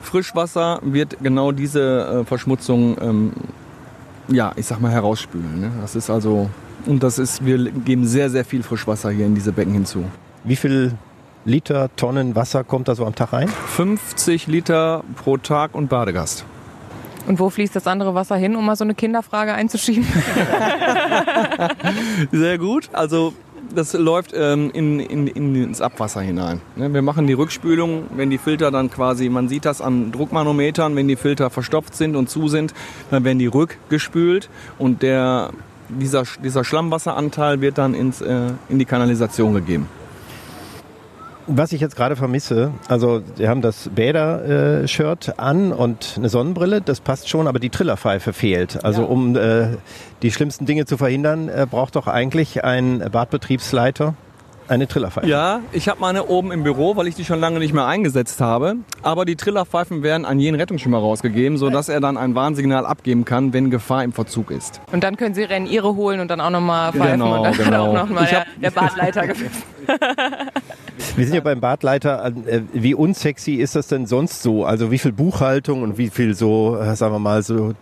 [0.00, 3.32] Frischwasser wird genau diese äh, Verschmutzung, ähm,
[4.28, 5.60] ja, ich sag mal, herausspülen.
[5.60, 5.70] Ne?
[5.80, 6.50] Das ist also
[6.86, 10.04] Und das ist, wir geben sehr, sehr viel Frischwasser hier in diese Becken hinzu.
[10.44, 10.92] Wie viel
[11.46, 13.48] Liter, Tonnen Wasser kommt da so am Tag rein?
[13.48, 16.46] 50 Liter pro Tag und Badegast.
[17.26, 20.04] Und wo fließt das andere Wasser hin, um mal so eine Kinderfrage einzuschieben?
[22.32, 22.88] Sehr gut.
[22.92, 23.34] Also
[23.74, 26.60] das läuft ähm, in, in, in, ins Abwasser hinein.
[26.76, 30.96] Ne, wir machen die Rückspülung, wenn die Filter dann quasi, man sieht das an Druckmanometern,
[30.96, 32.72] wenn die Filter verstopft sind und zu sind,
[33.10, 35.50] dann werden die rückgespült und der,
[35.88, 39.88] dieser, dieser Schlammwasseranteil wird dann ins, äh, in die Kanalisation gegeben.
[41.46, 47.00] Was ich jetzt gerade vermisse, also Sie haben das Bäder-Shirt an und eine Sonnenbrille, das
[47.00, 48.82] passt schon, aber die Trillerpfeife fehlt.
[48.84, 49.08] Also Ja.
[49.08, 49.68] um äh,
[50.22, 54.14] die schlimmsten Dinge zu verhindern, äh, braucht doch eigentlich ein Badbetriebsleiter
[54.68, 55.26] eine Trillerpfeife.
[55.26, 58.40] Ja, ich habe meine oben im Büro, weil ich die schon lange nicht mehr eingesetzt
[58.40, 58.76] habe.
[59.02, 63.52] Aber die Trillerpfeifen werden an jeden Rettungsschwimmer rausgegeben, sodass er dann ein Warnsignal abgeben kann,
[63.52, 64.80] wenn Gefahr im Verzug ist.
[64.92, 67.52] Und dann können Sie Rennen ihre holen und dann auch nochmal pfeifen Genau, und dann
[67.64, 67.86] genau.
[67.88, 69.62] auch nochmal Ich der, der Badleiter gepfiffen.
[71.16, 72.32] Wir sind ja beim Badleiter.
[72.46, 74.64] Äh, wie unsexy ist das denn sonst so?
[74.64, 77.72] Also wie viel Buchhaltung und wie viel so, äh, sagen wir mal, so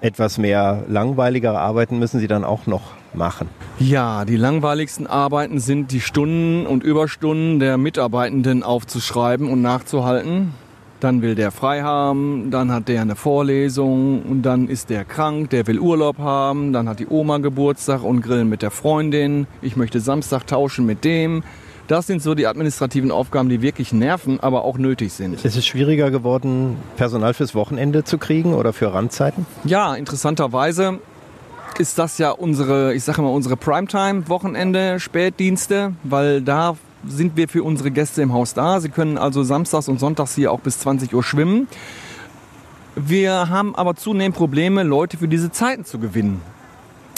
[0.00, 3.48] etwas mehr langweiligere Arbeiten müssen Sie dann auch noch machen?
[3.78, 10.54] Ja, die langweiligsten Arbeiten sind die Stunden und Überstunden der Mitarbeitenden aufzuschreiben und nachzuhalten.
[11.00, 15.50] Dann will der frei haben, dann hat der eine Vorlesung und dann ist der krank,
[15.50, 19.46] der will Urlaub haben, dann hat die Oma Geburtstag und grillen mit der Freundin.
[19.60, 21.42] Ich möchte Samstag tauschen mit dem.
[21.86, 25.44] Das sind so die administrativen Aufgaben, die wirklich nerven, aber auch nötig sind.
[25.44, 29.44] Ist es schwieriger geworden, Personal fürs Wochenende zu kriegen oder für Randzeiten?
[29.64, 30.98] Ja, interessanterweise
[31.78, 37.62] ist das ja unsere, ich sage mal, unsere Primetime-Wochenende, Spätdienste, weil da sind wir für
[37.62, 38.80] unsere Gäste im Haus da.
[38.80, 41.68] Sie können also samstags und sonntags hier auch bis 20 Uhr schwimmen.
[42.96, 46.40] Wir haben aber zunehmend Probleme, Leute für diese Zeiten zu gewinnen.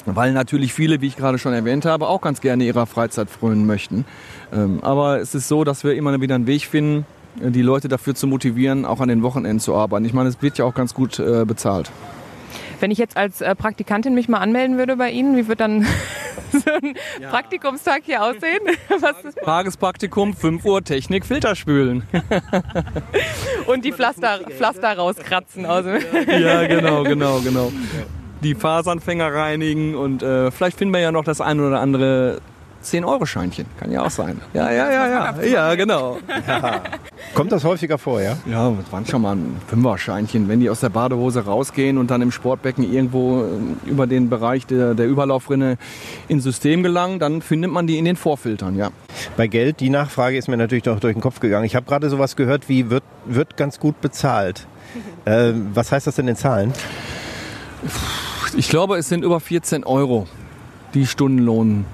[0.07, 3.66] Weil natürlich viele, wie ich gerade schon erwähnt habe, auch ganz gerne ihrer Freizeit frönen
[3.66, 4.05] möchten.
[4.53, 7.05] Ähm, Aber es ist so, dass wir immer wieder einen Weg finden,
[7.37, 10.05] die Leute dafür zu motivieren, auch an den Wochenenden zu arbeiten.
[10.05, 11.90] Ich meine, es wird ja auch ganz gut äh, bezahlt.
[12.81, 15.83] Wenn ich jetzt als äh, Praktikantin mich mal anmelden würde bei Ihnen, wie wird dann
[16.53, 16.95] so ein
[17.29, 18.61] Praktikumstag hier aussehen?
[19.45, 22.03] Tagespraktikum, 5 Uhr Technik, Filterspülen.
[23.66, 25.64] und die Pflaster, Pflaster rauskratzen.
[25.64, 25.90] Also.
[25.90, 27.73] ja, genau, genau, genau.
[28.42, 32.40] Die Faseranfänger reinigen und äh, vielleicht finden wir ja noch das ein oder andere
[32.87, 33.66] 10-Euro-Scheinchen.
[33.79, 34.40] Kann ja auch sein.
[34.55, 35.42] Ja, ja, ja, ja.
[35.42, 36.18] Ja, genau.
[37.35, 38.37] Kommt das häufiger vor, ja?
[38.46, 40.49] Ja, das waren schon mal ein Fünfer-Scheinchen.
[40.49, 44.66] Wenn die aus der Badehose rausgehen und dann im Sportbecken irgendwo äh, über den Bereich
[44.66, 45.79] der, der Überlaufrinne
[46.29, 48.90] ins System gelangen, dann findet man die in den Vorfiltern, ja.
[49.37, 51.64] Bei Geld, die Nachfrage ist mir natürlich noch durch den Kopf gegangen.
[51.64, 54.66] Ich habe gerade sowas gehört wie wird, wird ganz gut bezahlt.
[55.27, 56.72] Äh, was heißt das denn in Zahlen?
[58.55, 60.27] Ich glaube, es sind über 14 Euro,
[60.95, 61.85] die Stundenlohn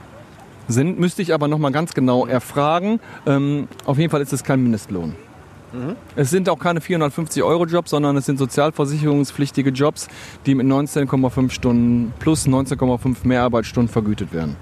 [0.69, 0.99] sind.
[0.99, 3.01] Müsste ich aber noch mal ganz genau erfragen.
[3.27, 5.15] Ähm, auf jeden Fall ist es kein Mindestlohn.
[6.17, 10.09] Es sind auch keine 450 Euro Jobs, sondern es sind sozialversicherungspflichtige Jobs,
[10.45, 14.57] die mit 19,5 Stunden plus 19,5 Mehrarbeitsstunden vergütet werden.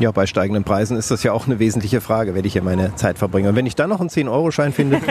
[0.00, 2.94] Ja, bei steigenden Preisen ist das ja auch eine wesentliche Frage, werde ich hier meine
[2.94, 3.50] Zeit verbringen.
[3.50, 4.98] Und wenn ich dann noch einen 10-Euro-Schein finde,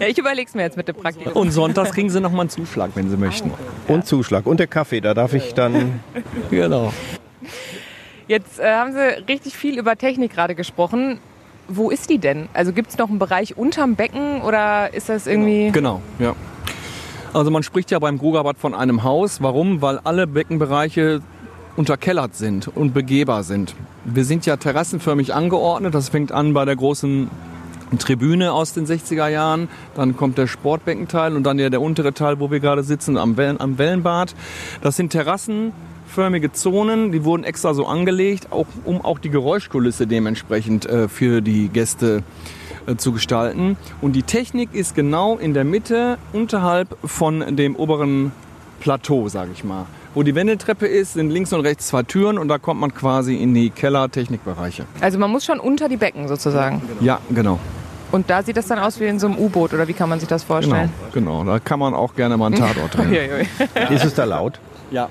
[0.00, 1.32] Ja, ich überlege es mir jetzt mit dem Praktikum.
[1.32, 3.52] Und sonntags kriegen sie noch mal einen Zuschlag, wenn sie möchten.
[3.86, 6.00] und Zuschlag und der Kaffee, da darf ich dann
[6.50, 6.92] Genau.
[8.26, 8.98] Jetzt äh, haben Sie
[9.28, 11.18] richtig viel über Technik gerade gesprochen.
[11.68, 12.48] Wo ist die denn?
[12.54, 15.70] Also gibt es noch einen Bereich unterm Becken oder ist das irgendwie...
[15.70, 16.34] Genau, ja.
[17.32, 19.40] Also man spricht ja beim Grugerbad von einem Haus.
[19.40, 19.80] Warum?
[19.82, 21.20] Weil alle Beckenbereiche
[21.76, 23.74] unterkellert sind und begehbar sind.
[24.04, 25.94] Wir sind ja terrassenförmig angeordnet.
[25.94, 27.30] Das fängt an bei der großen
[27.98, 29.68] Tribüne aus den 60er Jahren.
[29.94, 33.36] Dann kommt der Sportbeckenteil und dann ja der untere Teil, wo wir gerade sitzen, am,
[33.36, 34.34] Wellen, am Wellenbad.
[34.80, 37.12] Das sind terrassenförmige Zonen.
[37.12, 42.22] Die wurden extra so angelegt, auch, um auch die Geräuschkulisse dementsprechend äh, für die Gäste
[42.86, 43.76] äh, zu gestalten.
[44.00, 48.32] Und die Technik ist genau in der Mitte, unterhalb von dem oberen
[48.80, 49.86] Plateau, sage ich mal.
[50.14, 53.36] Wo die Wendeltreppe ist, sind links und rechts zwei Türen und da kommt man quasi
[53.36, 54.84] in die Keller-Technikbereiche.
[55.00, 56.82] Also man muss schon unter die Becken sozusagen.
[57.00, 57.58] Ja, genau.
[58.10, 60.20] Und da sieht das dann aus wie in so einem U-Boot oder wie kann man
[60.20, 60.90] sich das Genau, vorstellen?
[61.14, 61.44] genau.
[61.44, 63.46] Da kann man auch gerne mal einen Tatort drehen.
[63.90, 64.60] Ist es da laut?
[64.90, 65.08] Ja.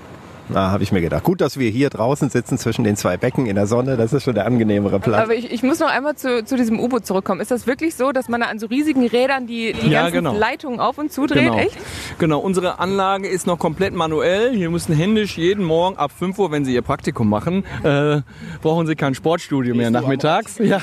[0.54, 1.24] Na, habe ich mir gedacht.
[1.24, 3.96] Gut, dass wir hier draußen sitzen zwischen den zwei Becken in der Sonne.
[3.96, 5.24] Das ist schon der angenehmere Platz.
[5.24, 7.40] Aber ich, ich muss noch einmal zu, zu diesem U-Boot zurückkommen.
[7.40, 10.16] Ist das wirklich so, dass man da an so riesigen Rädern die, die Ja, ganzen
[10.16, 10.34] genau.
[10.34, 11.44] Leitungen auf und zudreht?
[11.44, 11.58] Genau.
[11.58, 11.78] Echt?
[12.20, 14.54] genau, unsere Anlage ist noch komplett manuell.
[14.54, 18.22] Hier müssen händisch jeden Morgen ab 5 Uhr, wenn Sie Ihr Praktikum machen, äh,
[18.62, 20.58] brauchen Sie kein Sportstudio mehr nachmittags.
[20.60, 20.80] Ja.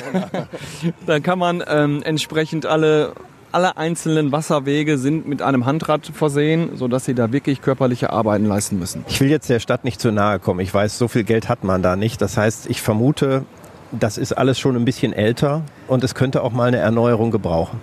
[1.06, 3.12] Dann kann man ähm, entsprechend alle
[3.52, 8.78] alle einzelnen Wasserwege sind mit einem Handrad versehen, sodass sie da wirklich körperliche Arbeiten leisten
[8.78, 9.04] müssen.
[9.08, 10.60] Ich will jetzt der Stadt nicht zu nahe kommen.
[10.60, 12.20] Ich weiß, so viel Geld hat man da nicht.
[12.20, 13.44] Das heißt, ich vermute,
[13.92, 17.80] das ist alles schon ein bisschen älter und es könnte auch mal eine Erneuerung gebrauchen.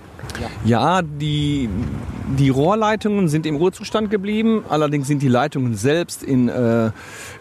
[0.65, 1.69] Ja, die,
[2.37, 4.65] die Rohrleitungen sind im Ruhezustand geblieben.
[4.69, 6.91] Allerdings sind die Leitungen selbst in äh,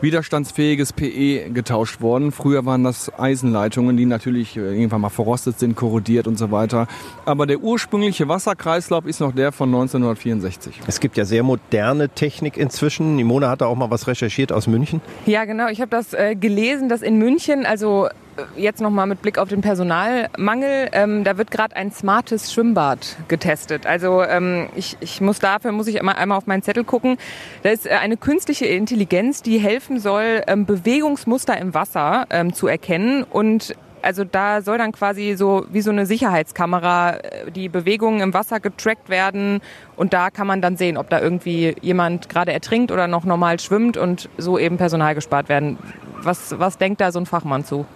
[0.00, 2.32] widerstandsfähiges PE getauscht worden.
[2.32, 6.86] Früher waren das Eisenleitungen, die natürlich äh, irgendwann mal verrostet sind, korrodiert und so weiter.
[7.24, 10.80] Aber der ursprüngliche Wasserkreislauf ist noch der von 1964.
[10.86, 13.16] Es gibt ja sehr moderne Technik inzwischen.
[13.16, 15.00] Nimona hat da auch mal was recherchiert aus München.
[15.26, 15.68] Ja, genau.
[15.68, 18.08] Ich habe das äh, gelesen, dass in München, also
[18.56, 23.86] jetzt nochmal mit Blick auf den Personalmangel, ähm, da wird gerade ein smartes Schwimmbad getestet.
[23.86, 27.16] Also ähm, ich, ich muss dafür, muss ich immer einmal auf meinen Zettel gucken.
[27.62, 32.66] Da ist äh, eine künstliche Intelligenz, die helfen soll, ähm, Bewegungsmuster im Wasser ähm, zu
[32.66, 38.20] erkennen und also da soll dann quasi so wie so eine Sicherheitskamera äh, die Bewegungen
[38.20, 39.60] im Wasser getrackt werden
[39.96, 43.58] und da kann man dann sehen, ob da irgendwie jemand gerade ertrinkt oder noch normal
[43.60, 45.78] schwimmt und so eben Personal gespart werden.
[46.22, 47.86] Was, was denkt da so ein Fachmann zu?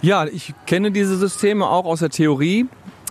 [0.00, 2.66] Ja, ich kenne diese Systeme auch aus der Theorie,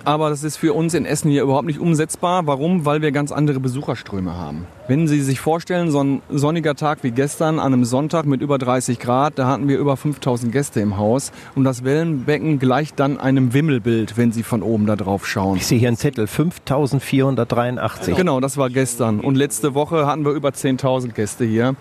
[0.05, 2.47] aber das ist für uns in Essen hier überhaupt nicht umsetzbar.
[2.47, 2.85] Warum?
[2.85, 4.65] Weil wir ganz andere Besucherströme haben.
[4.87, 8.57] Wenn Sie sich vorstellen, so ein sonniger Tag wie gestern an einem Sonntag mit über
[8.57, 13.19] 30 Grad, da hatten wir über 5000 Gäste im Haus und das Wellenbecken gleicht dann
[13.19, 15.57] einem Wimmelbild, wenn Sie von oben da drauf schauen.
[15.57, 18.15] Ich sehe hier einen Zettel, 5483.
[18.15, 21.75] Genau, das war gestern und letzte Woche hatten wir über 10.000 Gäste hier.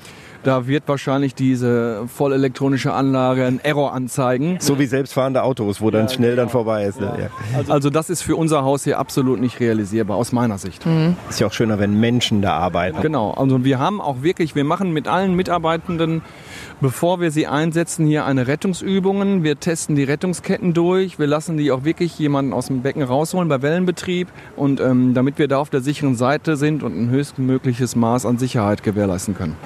[0.47, 4.59] Da wird wahrscheinlich diese vollelektronische Anlage einen Error anzeigen.
[4.61, 7.01] So wie selbstfahrende Autos, wo dann schnell dann vorbei ist.
[7.01, 7.13] Ne?
[7.21, 7.59] Ja.
[7.59, 10.87] Also, also das ist für unser Haus hier absolut nicht realisierbar, aus meiner Sicht.
[11.29, 13.01] Ist ja auch schöner, wenn Menschen da arbeiten.
[13.01, 16.23] Genau, also wir haben auch wirklich, wir machen mit allen Mitarbeitenden,
[16.81, 19.43] bevor wir sie einsetzen, hier eine Rettungsübungen.
[19.43, 21.19] Wir testen die Rettungsketten durch.
[21.19, 25.39] Wir lassen die auch wirklich jemanden aus dem Becken rausholen bei Wellenbetrieb und ähm, damit
[25.39, 29.57] wir da auf der sicheren Seite sind und ein höchstmögliches Maß an Sicherheit gewährleisten können.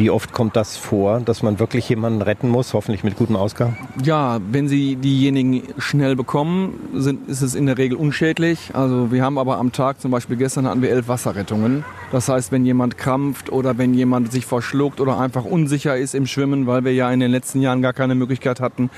[0.00, 3.76] Wie oft kommt das vor, dass man wirklich jemanden retten muss, hoffentlich mit gutem Ausgang?
[4.02, 8.70] Ja, wenn Sie diejenigen schnell bekommen, sind, ist es in der Regel unschädlich.
[8.72, 11.84] Also wir haben aber am Tag, zum Beispiel gestern hatten wir elf Wasserrettungen.
[12.12, 16.26] Das heißt, wenn jemand krampft oder wenn jemand sich verschluckt oder einfach unsicher ist im
[16.26, 18.90] Schwimmen, weil wir ja in den letzten Jahren gar keine Möglichkeit hatten,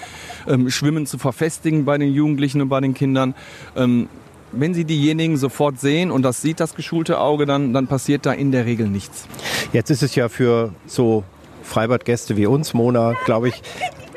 [0.47, 3.35] ähm, Schwimmen zu verfestigen bei den Jugendlichen und bei den Kindern,
[3.77, 4.09] ähm,
[4.53, 8.33] wenn Sie diejenigen sofort sehen und das sieht das geschulte Auge, dann, dann passiert da
[8.33, 9.27] in der Regel nichts.
[9.73, 11.25] Jetzt ist es ja für so
[11.63, 13.63] Freibadgäste wie uns, Mona, glaube ich,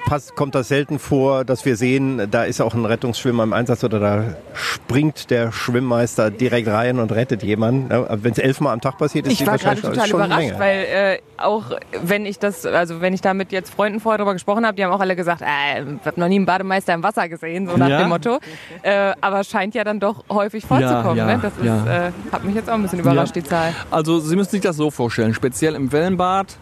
[0.06, 3.84] passt, kommt das selten vor, dass wir sehen, da ist auch ein Rettungsschwimmer im Einsatz
[3.84, 7.90] oder da springt der Schwimmmeister direkt rein und rettet jemanden.
[7.90, 10.78] Wenn es elfmal am Tag passiert, ist ich die war gerade wahrscheinlich total überrascht, weil
[10.86, 11.64] äh, auch
[12.04, 14.86] wenn ich das, also wenn ich da mit jetzt Freunden vorher drüber gesprochen habe, die
[14.86, 17.76] haben auch alle gesagt, äh, ich habe noch nie einen Bademeister im Wasser gesehen, so
[17.76, 18.00] nach Ja.
[18.00, 18.40] dem Motto.
[18.84, 21.18] Äh, aber scheint ja dann doch häufig vorzukommen.
[21.18, 21.40] ja, ne?
[21.42, 22.08] Das ist, ja.
[22.08, 23.42] äh, hat mich jetzt auch ein bisschen überrascht, Ja.
[23.42, 23.74] die Zahl.
[23.92, 26.58] Also Sie müssen sich das so vorstellen, speziell im Wellenbad.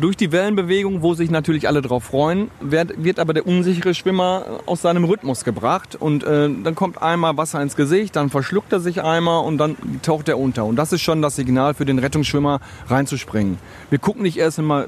[0.00, 4.60] Durch die Wellenbewegung, wo sich natürlich alle drauf freuen, wird, wird aber der unsichere Schwimmer
[4.64, 5.96] aus seinem Rhythmus gebracht.
[5.96, 9.76] Und äh, dann kommt einmal Wasser ins Gesicht, dann verschluckt er sich einmal und dann
[10.02, 10.66] taucht er unter.
[10.66, 13.58] Und das ist schon das Signal für den Rettungsschwimmer, reinzuspringen.
[13.90, 14.86] Wir gucken nicht erst einmal,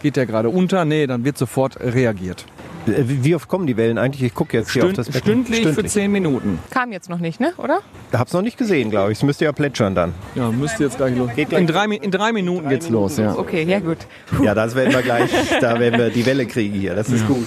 [0.00, 0.84] geht der gerade unter?
[0.84, 2.46] Nee, dann wird sofort reagiert.
[2.86, 4.22] Äh, Wie oft kommen die Wellen eigentlich?
[4.22, 5.44] Ich gucke jetzt hier auf das Becken.
[5.44, 6.58] stündlich, für zehn Minuten.
[6.70, 7.52] Kam jetzt noch nicht, ne?
[7.58, 7.80] oder?
[8.12, 9.18] Hab's noch nicht gesehen, glaube ich.
[9.18, 10.14] Es müsste ja plätschern dann.
[10.34, 11.30] Ja, müsste jetzt gleich los.
[11.34, 11.60] Geht gleich.
[11.60, 13.36] In drei, in drei Minuten geht's los, ja.
[13.36, 13.98] Okay, ja gut.
[14.42, 16.94] Ja, das werden wir gleich, da werden wir die Welle kriegen hier.
[16.94, 17.46] Das ist gut.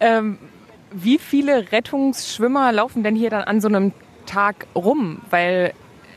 [0.00, 0.38] Ähm,
[0.92, 3.92] wie viele Rettungsschwimmer laufen denn hier dann an so einem
[4.26, 5.20] Tag rum?
[5.30, 5.72] Weil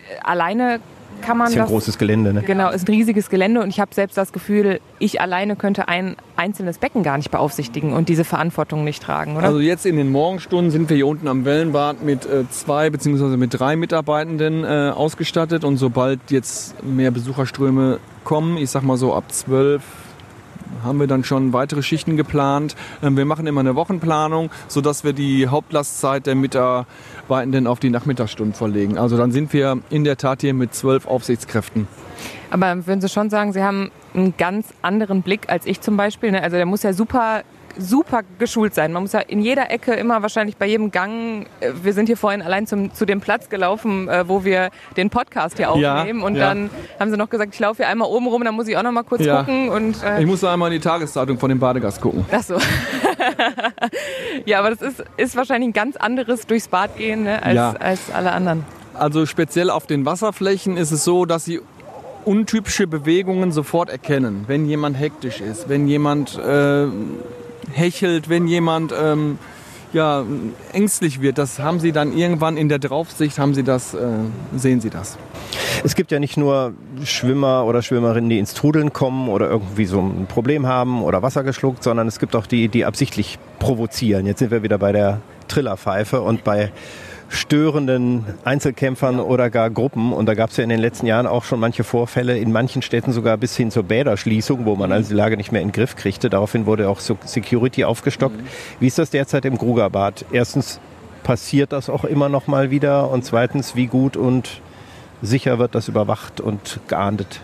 [0.10, 0.80] äh, alleine
[1.22, 1.72] kann man Das ist ja ein das...
[1.72, 2.42] großes Gelände, ne?
[2.42, 6.16] Genau, ist ein riesiges Gelände und ich habe selbst das Gefühl, ich alleine könnte ein
[6.36, 9.46] einzelnes Becken gar nicht beaufsichtigen und diese Verantwortung nicht tragen, oder?
[9.46, 13.38] Also jetzt in den Morgenstunden sind wir hier unten am Wellenbad mit äh, zwei beziehungsweise
[13.38, 19.14] mit drei Mitarbeitenden äh, ausgestattet und sobald jetzt mehr Besucherströme kommen, ich sag mal so
[19.14, 19.84] ab zwölf
[20.84, 22.76] haben wir dann schon weitere Schichten geplant.
[23.04, 28.54] Ähm, Wir machen immer eine Wochenplanung, sodass wir die Hauptlastzeit der Mitarbeitenden auf die Nachmittagsstunden
[28.54, 28.98] verlegen.
[28.98, 31.88] Also dann sind wir in der Tat hier mit zwölf Aufsichtskräften.
[32.50, 36.32] Aber würden Sie schon sagen, Sie haben einen ganz anderen Blick als ich zum Beispiel?
[36.32, 36.44] Ne?
[36.44, 37.44] Also der muss ja super
[37.78, 38.92] super geschult sein.
[38.94, 42.18] Man muss ja in jeder Ecke immer wahrscheinlich bei jedem Gang, äh, wir sind hier
[42.18, 46.24] vorhin allein zum, zu dem Platz gelaufen, äh, wo wir den Podcast hier Ja, aufnehmen
[46.24, 46.48] und ja.
[46.50, 48.84] dann haben sie noch gesagt, ich laufe hier einmal oben rum, dann muss ich auch
[48.84, 49.40] noch mal kurz Ja.
[49.44, 52.26] gucken und äh, Ich muss da einmal in die Tageszeitung von dem Badegast gucken.
[52.32, 52.58] Ach so.
[54.46, 57.72] ja, aber das ist, ist wahrscheinlich ein ganz anderes durchs Bad gehen ne, als, Ja.
[57.80, 58.64] als alle anderen.
[58.94, 61.62] Also speziell auf den Wasserflächen ist es so, dass sie
[62.26, 64.44] untypische Bewegungen sofort erkennen.
[64.48, 66.86] Wenn jemand hektisch ist, wenn jemand äh,
[67.72, 69.38] hechelt, wenn jemand ähm,
[69.94, 70.26] ja,
[70.72, 71.38] ängstlich wird.
[71.38, 74.08] Das haben Sie dann irgendwann in der Draufsicht, haben Sie das, äh,
[74.56, 75.18] sehen Sie das.
[75.84, 80.00] Es gibt ja nicht nur Schwimmer oder Schwimmerinnen, die ins Trudeln kommen oder irgendwie so
[80.00, 84.26] ein Problem haben oder Wasser geschluckt, sondern es gibt auch die, die absichtlich provozieren.
[84.26, 86.72] Jetzt sind wir wieder bei der Trillerpfeife und bei
[87.32, 90.12] störenden Einzelkämpfern oder gar Gruppen.
[90.12, 92.82] Und da gab es ja in den letzten Jahren auch schon manche Vorfälle, in manchen
[92.82, 95.74] Städten sogar bis hin zur Bäderschließung, wo man also die Lage nicht mehr in den
[95.74, 96.30] Griff kriegte.
[96.30, 98.38] Daraufhin wurde auch Security aufgestockt.
[98.38, 98.48] Mhm.
[98.82, 100.26] Wie ist das derzeit im Grugerbad?
[100.32, 100.80] Erstens,
[101.24, 103.10] passiert das auch immer noch mal wieder?
[103.10, 104.62] Und zweitens, wie gut und
[105.22, 107.42] sicher wird das überwacht und geahndet?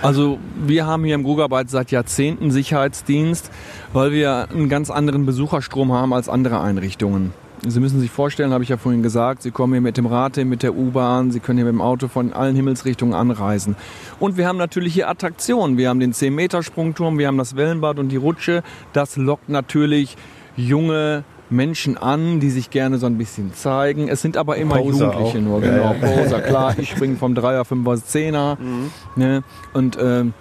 [0.00, 3.50] Also wir haben hier im Grugerbad seit Jahrzehnten Sicherheitsdienst,
[3.92, 7.32] weil wir einen ganz anderen Besucherstrom haben als andere Einrichtungen.
[7.66, 10.36] Sie müssen sich vorstellen, habe ich ja vorhin gesagt, Sie kommen hier mit dem Rad,
[10.36, 13.76] mit der U-Bahn, Sie können hier mit dem Auto von allen Himmelsrichtungen anreisen.
[14.18, 15.76] Und wir haben natürlich hier Attraktionen.
[15.76, 18.64] Wir haben den 10-Meter-Sprungturm, wir haben das Wellenbad und die Rutsche.
[18.92, 20.16] Das lockt natürlich
[20.56, 24.08] junge Menschen an, die sich gerne so ein bisschen zeigen.
[24.08, 25.42] Es sind aber immer Poser Jugendliche auch.
[25.42, 25.76] nur, genau.
[25.76, 26.16] Ja, ja.
[26.16, 26.74] Poser, klar.
[26.78, 28.58] Ich springe vom Dreier, Fünfer, Zehner.
[28.60, 28.90] Mhm.
[29.14, 29.44] Ne?
[29.72, 30.34] Und ähm,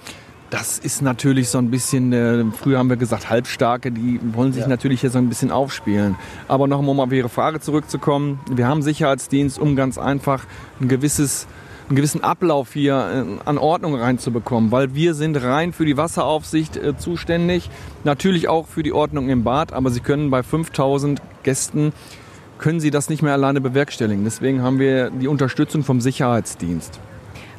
[0.52, 4.64] das ist natürlich so ein bisschen, äh, früher haben wir gesagt, Halbstarke, die wollen sich
[4.64, 4.68] ja.
[4.68, 6.16] natürlich hier so ein bisschen aufspielen.
[6.50, 10.46] Aber noch um auf Ihre Frage zurückzukommen, wir haben Sicherheitsdienst, um ganz einfach
[10.80, 11.48] ein gewisses
[11.88, 12.96] einen gewissen Ablauf hier
[13.44, 17.70] äh, an Ordnung reinzubekommen, weil wir sind rein für die Wasseraufsicht äh, zuständig,
[18.06, 21.92] natürlich auch für die Ordnung im Bad, aber Sie können bei 5000 Gästen
[22.60, 24.24] können Sie das nicht mehr alleine bewerkstelligen.
[24.24, 27.00] Deswegen haben wir die Unterstützung vom Sicherheitsdienst.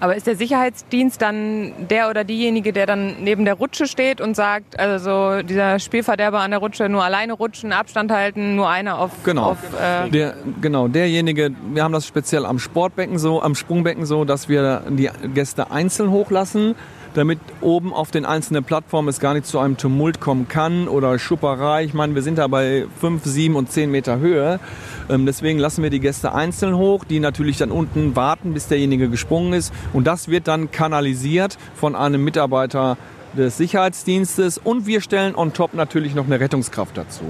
[0.03, 4.35] Aber ist der Sicherheitsdienst dann der oder diejenige, der dann neben der Rutsche steht und
[4.35, 9.12] sagt, also dieser Spielverderber an der Rutsche nur alleine rutschen, Abstand halten, nur einer auf.
[9.23, 9.53] Genau.
[9.53, 14.25] Auf, äh der, genau, derjenige, wir haben das speziell am Sportbecken so, am Sprungbecken so,
[14.25, 16.75] dass wir die Gäste einzeln hochlassen
[17.14, 21.18] damit oben auf den einzelnen Plattformen es gar nicht zu einem Tumult kommen kann oder
[21.18, 21.85] Schupperei.
[21.85, 24.61] Ich meine, wir sind da bei 5, 7 und 10 Meter Höhe.
[25.09, 29.09] Ähm, deswegen lassen wir die Gäste einzeln hoch, die natürlich dann unten warten, bis derjenige
[29.09, 29.72] gesprungen ist.
[29.92, 32.96] Und das wird dann kanalisiert von einem Mitarbeiter
[33.37, 37.25] des Sicherheitsdienstes und wir stellen on top natürlich noch eine Rettungskraft dazu.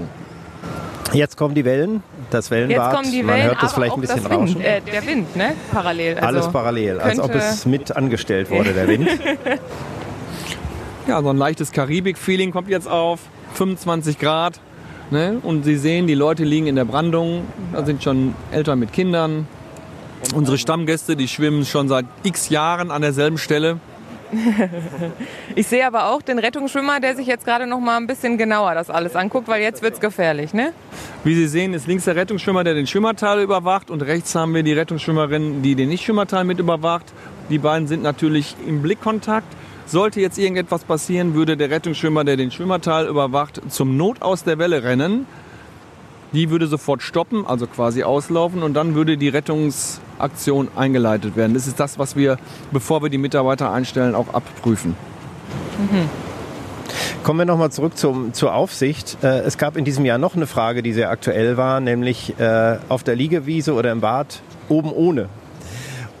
[1.13, 2.01] Jetzt kommen die Wellen,
[2.33, 2.77] das Wellenbad.
[2.77, 4.61] Jetzt kommen die Man Wellen, hört das vielleicht ein bisschen Wind, rauschen.
[4.61, 5.53] Äh, der Wind, ne?
[5.71, 6.15] Parallel.
[6.15, 9.07] Also Alles parallel, als ob es mit angestellt wurde, der Wind.
[11.07, 13.19] ja, so ein leichtes Karibik-Feeling kommt jetzt auf.
[13.53, 14.59] 25 Grad.
[15.11, 15.39] Ne?
[15.43, 17.43] Und Sie sehen, die Leute liegen in der Brandung.
[17.71, 19.47] Da sind schon Eltern mit Kindern.
[20.33, 23.79] Unsere Stammgäste, die schwimmen schon seit x Jahren an derselben Stelle.
[25.55, 28.73] ich sehe aber auch den Rettungsschwimmer, der sich jetzt gerade noch mal ein bisschen genauer
[28.73, 30.73] das alles anguckt, weil jetzt wird es gefährlich, ne?
[31.23, 34.63] Wie Sie sehen, ist links der Rettungsschwimmer, der den Schwimmerteil überwacht und rechts haben wir
[34.63, 37.13] die Rettungsschwimmerin, die den Nicht-Schwimmerteil mit überwacht.
[37.49, 39.47] Die beiden sind natürlich im Blickkontakt.
[39.85, 44.57] Sollte jetzt irgendetwas passieren, würde der Rettungsschwimmer, der den Schwimmerteil überwacht, zum Not aus der
[44.57, 45.25] Welle rennen
[46.33, 51.53] die würde sofort stoppen, also quasi auslaufen und dann würde die Rettungsaktion eingeleitet werden.
[51.53, 52.37] Das ist das, was wir,
[52.71, 54.95] bevor wir die Mitarbeiter einstellen, auch abprüfen.
[55.77, 56.09] Mhm.
[57.23, 59.17] Kommen wir nochmal zurück zum, zur Aufsicht.
[59.23, 62.77] Äh, es gab in diesem Jahr noch eine Frage, die sehr aktuell war, nämlich äh,
[62.89, 65.29] auf der Liegewiese oder im Bad oben ohne.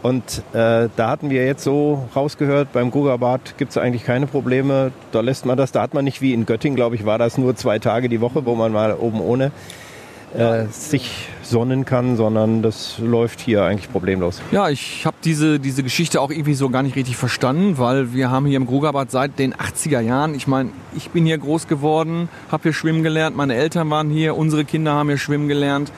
[0.01, 4.91] Und äh, da hatten wir jetzt so rausgehört, beim Gugerbad gibt es eigentlich keine Probleme.
[5.11, 7.37] Da lässt man das, da hat man nicht wie in Göttingen, glaube ich, war das
[7.37, 9.51] nur zwei Tage die Woche, wo man mal oben ohne
[10.33, 14.41] äh, sich sonnen kann, sondern das läuft hier eigentlich problemlos.
[14.51, 18.31] Ja, ich habe diese, diese Geschichte auch irgendwie so gar nicht richtig verstanden, weil wir
[18.31, 22.29] haben hier im Grugerbad seit den 80er Jahren, ich meine, ich bin hier groß geworden,
[22.51, 25.91] habe hier schwimmen gelernt, meine Eltern waren hier, unsere Kinder haben hier schwimmen gelernt.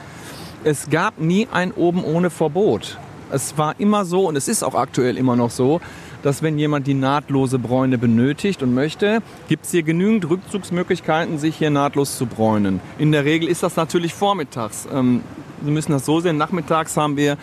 [0.64, 2.98] Es gab nie ein oben ohne Verbot.
[3.30, 5.80] Es war immer so und es ist auch aktuell immer noch so,
[6.26, 11.54] dass wenn jemand die nahtlose Bräune benötigt und möchte, gibt es hier genügend Rückzugsmöglichkeiten, sich
[11.54, 12.80] hier nahtlos zu bräunen.
[12.98, 14.88] In der Regel ist das natürlich vormittags.
[14.92, 15.20] Ähm,
[15.64, 17.38] Sie müssen das so sehen, nachmittags haben wir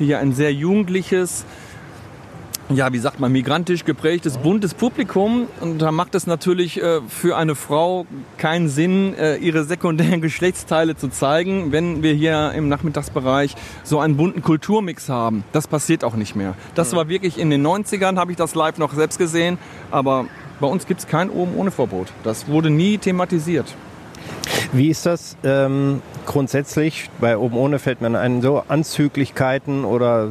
[0.00, 1.44] hier ein sehr jugendliches,
[2.68, 5.46] ja, wie sagt man, migrantisch geprägtes, buntes Publikum.
[5.60, 8.06] Und da macht es natürlich äh, für eine Frau
[8.38, 14.16] keinen Sinn, äh, ihre sekundären Geschlechtsteile zu zeigen, wenn wir hier im Nachmittagsbereich so einen
[14.16, 15.44] bunten Kulturmix haben.
[15.52, 16.54] Das passiert auch nicht mehr.
[16.74, 19.58] Das war wirklich in den 90ern, habe ich das live noch selbst gesehen.
[19.90, 20.26] Aber
[20.58, 22.08] bei uns gibt es kein Oben ohne Verbot.
[22.24, 23.76] Das wurde nie thematisiert.
[24.72, 27.10] Wie ist das ähm, grundsätzlich?
[27.20, 30.30] Bei Oben ohne fällt mir ein, so Anzüglichkeiten oder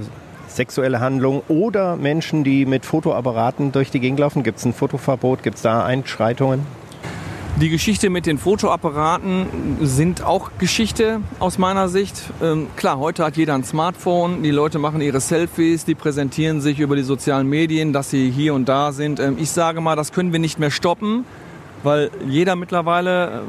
[0.55, 4.43] sexuelle Handlungen oder Menschen, die mit Fotoapparaten durch die Gegend laufen?
[4.43, 5.43] Gibt es ein Fotoverbot?
[5.43, 6.65] Gibt es da Einschreitungen?
[7.57, 12.21] Die Geschichte mit den Fotoapparaten sind auch Geschichte aus meiner Sicht.
[12.43, 16.81] Ähm, klar, heute hat jeder ein Smartphone, die Leute machen ihre Selfies, die präsentieren sich
[16.81, 19.21] über die sozialen Medien, dass sie hier und da sind.
[19.21, 21.23] Ähm, ich sage mal, das können wir nicht mehr stoppen,
[21.81, 23.43] weil jeder mittlerweile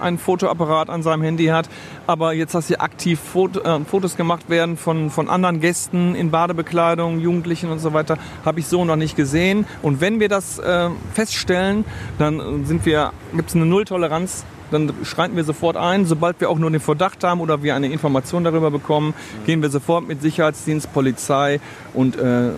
[0.00, 1.68] einen Fotoapparat an seinem Handy hat.
[2.06, 6.30] Aber jetzt, dass hier aktiv Foto, äh, Fotos gemacht werden von, von anderen Gästen in
[6.30, 9.66] Badebekleidung, Jugendlichen und so weiter, habe ich so noch nicht gesehen.
[9.82, 11.84] Und wenn wir das äh, feststellen,
[12.18, 16.04] dann sind wir, gibt es eine Nulltoleranz dann schreiten wir sofort ein.
[16.04, 19.14] Sobald wir auch nur den Verdacht haben oder wir eine Information darüber bekommen,
[19.46, 21.60] gehen wir sofort mit Sicherheitsdienst, Polizei
[21.92, 22.50] und äh,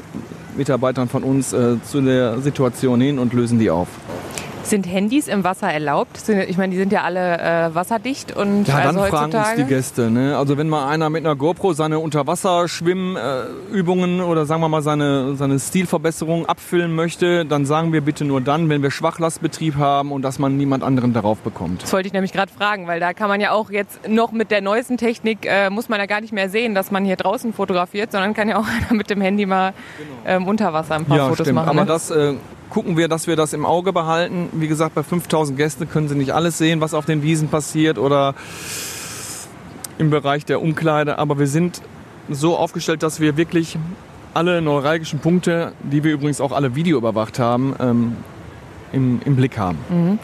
[0.57, 3.89] Mitarbeitern von uns äh, zu der Situation hin und lösen die auf.
[4.67, 6.29] Sind Handys im Wasser erlaubt?
[6.29, 9.63] Ich meine, die sind ja alle äh, wasserdicht und ja, dann also fragen uns die
[9.65, 10.11] Gäste.
[10.11, 10.37] Ne?
[10.37, 15.37] Also wenn mal einer mit einer GoPro seine Unterwasserschwimmübungen äh, oder sagen wir mal seine,
[15.37, 20.23] seine Stilverbesserung abfilmen möchte, dann sagen wir bitte nur dann, wenn wir Schwachlastbetrieb haben und
[20.23, 21.85] dass man niemand anderen darauf bekommt.
[21.85, 24.51] Das wollte ich nämlich gerade fragen, weil da kann man ja auch jetzt noch mit
[24.51, 27.53] der neuesten Technik, äh, muss man ja gar nicht mehr sehen, dass man hier draußen
[27.53, 30.11] fotografiert, sondern kann ja auch einer mit dem Handy mal genau.
[30.27, 31.55] ähm, unter Wasser ein paar ja, Fotos stimmt.
[31.55, 31.69] machen.
[31.69, 31.87] Aber ne?
[31.87, 32.35] das äh,
[32.71, 34.49] gucken wir, dass wir das im Auge behalten.
[34.53, 37.99] Wie gesagt, bei 5000 Gästen können Sie nicht alles sehen, was auf den Wiesen passiert
[37.99, 38.35] oder
[39.99, 41.19] im Bereich der Umkleide.
[41.19, 41.83] Aber wir sind
[42.29, 43.79] so aufgestellt, dass wir wirklich
[44.35, 48.17] alle neuralgischen Punkte, die wir übrigens auch alle Video überwacht haben, ähm,
[48.93, 49.79] im, im Blick haben.
[49.89, 50.19] Mhm.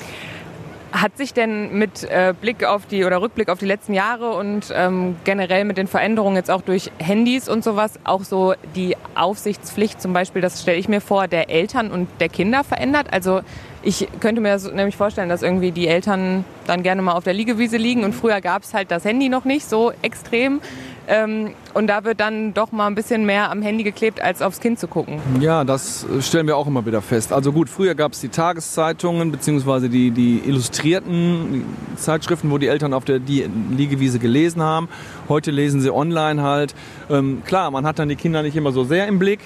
[0.93, 4.73] Hat sich denn mit äh, Blick auf die oder Rückblick auf die letzten Jahre und
[4.75, 10.03] ähm, generell mit den Veränderungen jetzt auch durch Handys und sowas auch so die Aufsichtspflicht
[10.03, 13.07] zum Beispiel, das stelle ich mir vor, der Eltern und der Kinder verändert?
[13.11, 13.41] Also
[13.83, 17.79] ich könnte mir nämlich vorstellen, dass irgendwie die Eltern dann gerne mal auf der Liegewiese
[17.79, 20.61] liegen und früher gab es halt das Handy noch nicht so extrem.
[21.09, 24.61] Ähm, und da wird dann doch mal ein bisschen mehr am Handy geklebt, als aufs
[24.61, 25.21] Kind zu gucken.
[25.41, 27.33] Ja, das stellen wir auch immer wieder fest.
[27.33, 31.65] Also gut, früher gab es die Tageszeitungen beziehungsweise die, die illustrierten
[31.97, 34.89] Zeitschriften, wo die Eltern auf der die Liegewiese gelesen haben.
[35.29, 36.75] Heute lesen sie online halt.
[37.11, 39.41] Ähm, klar, man hat dann die Kinder nicht immer so sehr im Blick.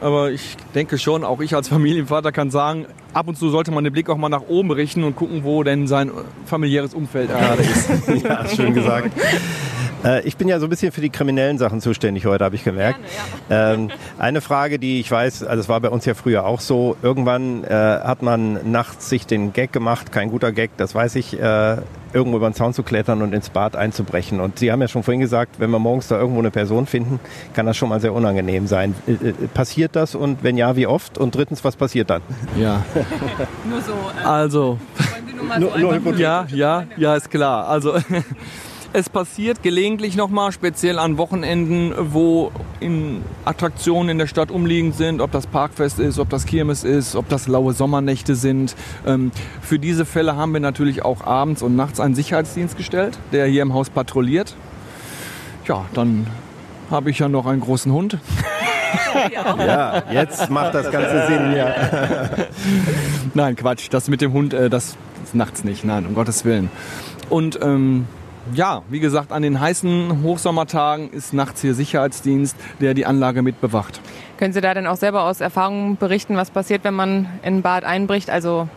[0.00, 3.84] Aber ich denke schon, auch ich als Familienvater kann sagen, ab und zu sollte man
[3.84, 6.10] den Blick auch mal nach oben richten und gucken, wo denn sein
[6.44, 7.88] familiäres Umfeld gerade ist.
[8.24, 9.12] ja, schön gesagt.
[10.04, 12.64] Äh, ich bin ja so ein bisschen für die kriminellen Sachen zuständig heute, habe ich
[12.64, 13.00] gemerkt.
[13.48, 13.72] Gerne, ja.
[13.74, 16.96] ähm, eine Frage, die ich weiß, also es war bei uns ja früher auch so,
[17.02, 21.38] irgendwann äh, hat man nachts sich den Gag gemacht, kein guter Gag, das weiß ich,
[21.38, 21.76] äh,
[22.12, 24.40] irgendwo über den Zaun zu klettern und ins Bad einzubrechen.
[24.40, 27.20] Und Sie haben ja schon vorhin gesagt, wenn wir morgens da irgendwo eine Person finden,
[27.54, 28.94] kann das schon mal sehr unangenehm sein.
[29.54, 31.16] Passiert das und wenn ja, wie oft?
[31.16, 32.20] Und drittens, was passiert dann?
[32.58, 32.84] Ja.
[33.64, 33.94] nur so.
[34.24, 34.78] Also.
[35.58, 37.66] Nur, nur ja, ja, ja, ist klar.
[37.68, 37.94] Also
[38.94, 45.22] Es passiert gelegentlich nochmal, speziell an Wochenenden, wo in Attraktionen in der Stadt umliegend sind,
[45.22, 48.76] ob das Parkfest ist, ob das Kirmes ist, ob das laue Sommernächte sind.
[49.06, 49.32] Ähm,
[49.62, 53.62] für diese Fälle haben wir natürlich auch abends und nachts einen Sicherheitsdienst gestellt, der hier
[53.62, 54.54] im Haus patrouilliert.
[55.66, 56.26] Ja, dann
[56.90, 58.18] habe ich ja noch einen großen Hund.
[59.32, 61.74] Ja, jetzt macht das Ganze Sinn, ja.
[63.32, 66.70] Nein, Quatsch, das mit dem Hund, äh, das ist nachts nicht, nein, um Gottes Willen.
[67.30, 68.06] Und ähm,
[68.54, 73.60] ja, wie gesagt, an den heißen Hochsommertagen ist nachts hier Sicherheitsdienst, der die Anlage mit
[73.60, 74.00] bewacht.
[74.38, 77.62] Können Sie da denn auch selber aus Erfahrung berichten, was passiert, wenn man in ein
[77.62, 78.30] Bad einbricht?
[78.30, 78.68] Also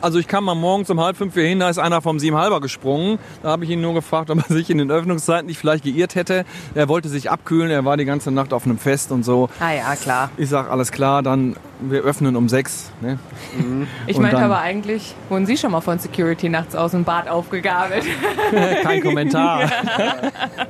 [0.00, 2.60] also ich kam mal morgens um halb fünf hier hin, da ist einer vom Siebenhalber
[2.60, 3.18] gesprungen.
[3.42, 6.14] Da habe ich ihn nur gefragt, ob er sich in den Öffnungszeiten nicht vielleicht geirrt
[6.14, 6.44] hätte.
[6.74, 9.48] Er wollte sich abkühlen, er war die ganze Nacht auf einem Fest und so.
[9.60, 10.28] Ah ja, klar.
[10.36, 12.90] Ich sage, alles klar, dann wir öffnen um sechs.
[13.00, 13.18] Ne?
[13.56, 13.86] Mhm.
[14.06, 18.04] Ich meinte aber eigentlich, wurden Sie schon mal von Security nachts aus dem Bad aufgegabelt?
[18.82, 19.70] Kein Kommentar.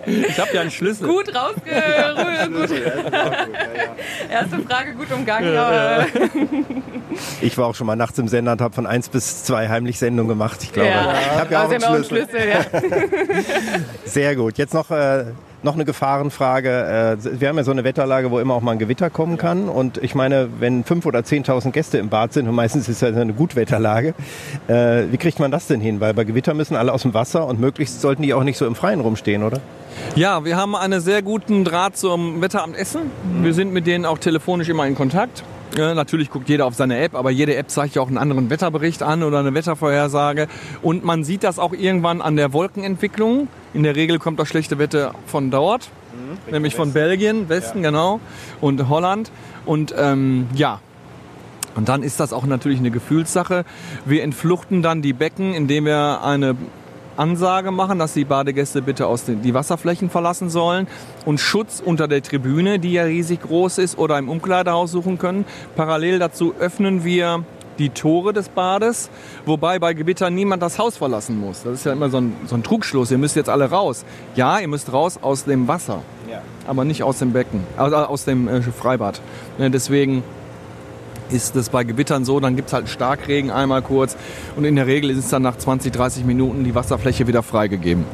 [0.07, 1.07] ich habe ja einen Schlüssel.
[1.09, 2.71] Gut rausgerührt.
[2.71, 2.83] Gut.
[4.31, 5.55] Erste Frage gut umgangen.
[5.55, 6.07] Ja.
[7.41, 9.99] ich war auch schon mal nachts im Sender und habe von eins bis zwei heimlich
[9.99, 10.63] Sendungen gemacht.
[10.63, 11.13] Ich glaube, ja.
[11.13, 12.41] ich habe ja auch also einen Schlüssel.
[12.41, 13.81] Schlüssel ja.
[14.05, 14.59] Sehr gut.
[14.59, 15.27] Jetzt noch äh,
[15.65, 17.19] noch eine Gefahrenfrage.
[17.23, 19.69] Äh, wir haben ja so eine Wetterlage, wo immer auch mal ein Gewitter kommen kann.
[19.69, 23.17] Und ich meine, wenn 5.000 oder 10.000 Gäste im Bad sind, und meistens ist das
[23.17, 24.15] eine Gutwetterlage,
[24.69, 26.01] äh, wie kriegt man das denn hin?
[26.01, 28.67] Weil bei Gewitter müssen alle aus dem Wasser und möglichst sollten die auch nicht so
[28.67, 29.61] im Freien rumstehen, oder?
[30.17, 33.11] Ja, wir haben einen sehr guten Draht zum Wetteramt Essen.
[33.43, 35.45] Wir sind mit denen auch telefonisch immer in Kontakt.
[35.77, 38.49] Ja, natürlich guckt jeder auf seine App, aber jede App zeigt ja auch einen anderen
[38.49, 40.47] Wetterbericht an oder eine Wettervorhersage.
[40.83, 43.49] Und man sieht das auch irgendwann an der Wolkenentwicklung.
[43.73, 47.91] In der Regel kommt das schlechte Wetter von dort, mhm, nämlich von Belgien, Westen, ja.
[47.91, 48.21] genau,
[48.61, 49.33] und Holland.
[49.67, 50.81] Und ähm, ja,
[51.75, 53.65] und dann ist das auch natürlich eine Gefühlssache.
[54.05, 56.57] Wir entfluchten dann die Becken, indem wir eine
[57.17, 60.87] Ansage machen, dass die Badegäste bitte aus den, die Wasserflächen verlassen sollen
[61.25, 65.45] und Schutz unter der Tribüne, die ja riesig groß ist, oder im Umkleidehaus suchen können.
[65.77, 67.45] Parallel dazu öffnen wir
[67.79, 69.11] die Tore des Bades,
[69.47, 71.63] wobei bei Gewitter niemand das Haus verlassen muss.
[71.63, 73.11] Das ist ja immer so ein, so ein Trugschluss.
[73.11, 74.05] Ihr müsst jetzt alle raus.
[74.37, 76.41] Ja, ihr müsst raus aus dem Wasser, ja.
[76.67, 79.21] aber nicht aus dem Becken, also aus dem äh, Freibad.
[79.59, 80.23] Deswegen
[81.31, 84.17] ist es bei Gewittern so, dann gibt es halt einen Starkregen einmal kurz
[84.57, 88.05] und in der Regel ist es dann nach 20, 30 Minuten die Wasserfläche wieder freigegeben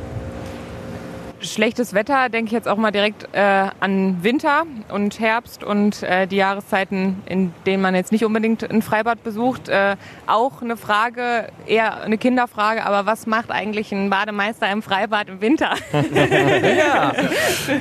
[1.42, 6.26] schlechtes Wetter denke ich jetzt auch mal direkt äh, an Winter und Herbst und äh,
[6.26, 9.68] die Jahreszeiten, in denen man jetzt nicht unbedingt ein Freibad besucht.
[9.68, 9.96] Äh,
[10.26, 15.40] auch eine Frage, eher eine Kinderfrage, aber was macht eigentlich ein Bademeister im Freibad im
[15.40, 15.74] Winter?
[16.76, 17.12] ja.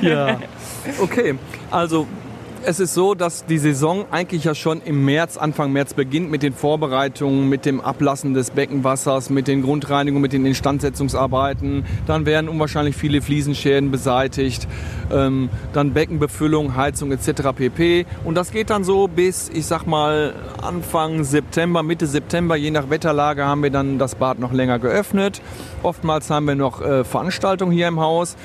[0.00, 0.40] ja.
[1.00, 1.34] Okay,
[1.70, 2.06] also
[2.64, 6.42] es ist so, dass die Saison eigentlich ja schon im März, Anfang März beginnt mit
[6.42, 11.84] den Vorbereitungen, mit dem Ablassen des Beckenwassers, mit den Grundreinigungen, mit den Instandsetzungsarbeiten.
[12.06, 14.68] Dann werden unwahrscheinlich viele Fliesenschäden beseitigt.
[15.10, 17.50] Ähm, dann Beckenbefüllung, Heizung etc.
[17.54, 18.06] pp.
[18.24, 22.90] Und das geht dann so bis, ich sag mal, Anfang September, Mitte September, je nach
[22.90, 25.40] Wetterlage haben wir dann das Bad noch länger geöffnet.
[25.82, 28.36] Oftmals haben wir noch äh, Veranstaltungen hier im Haus.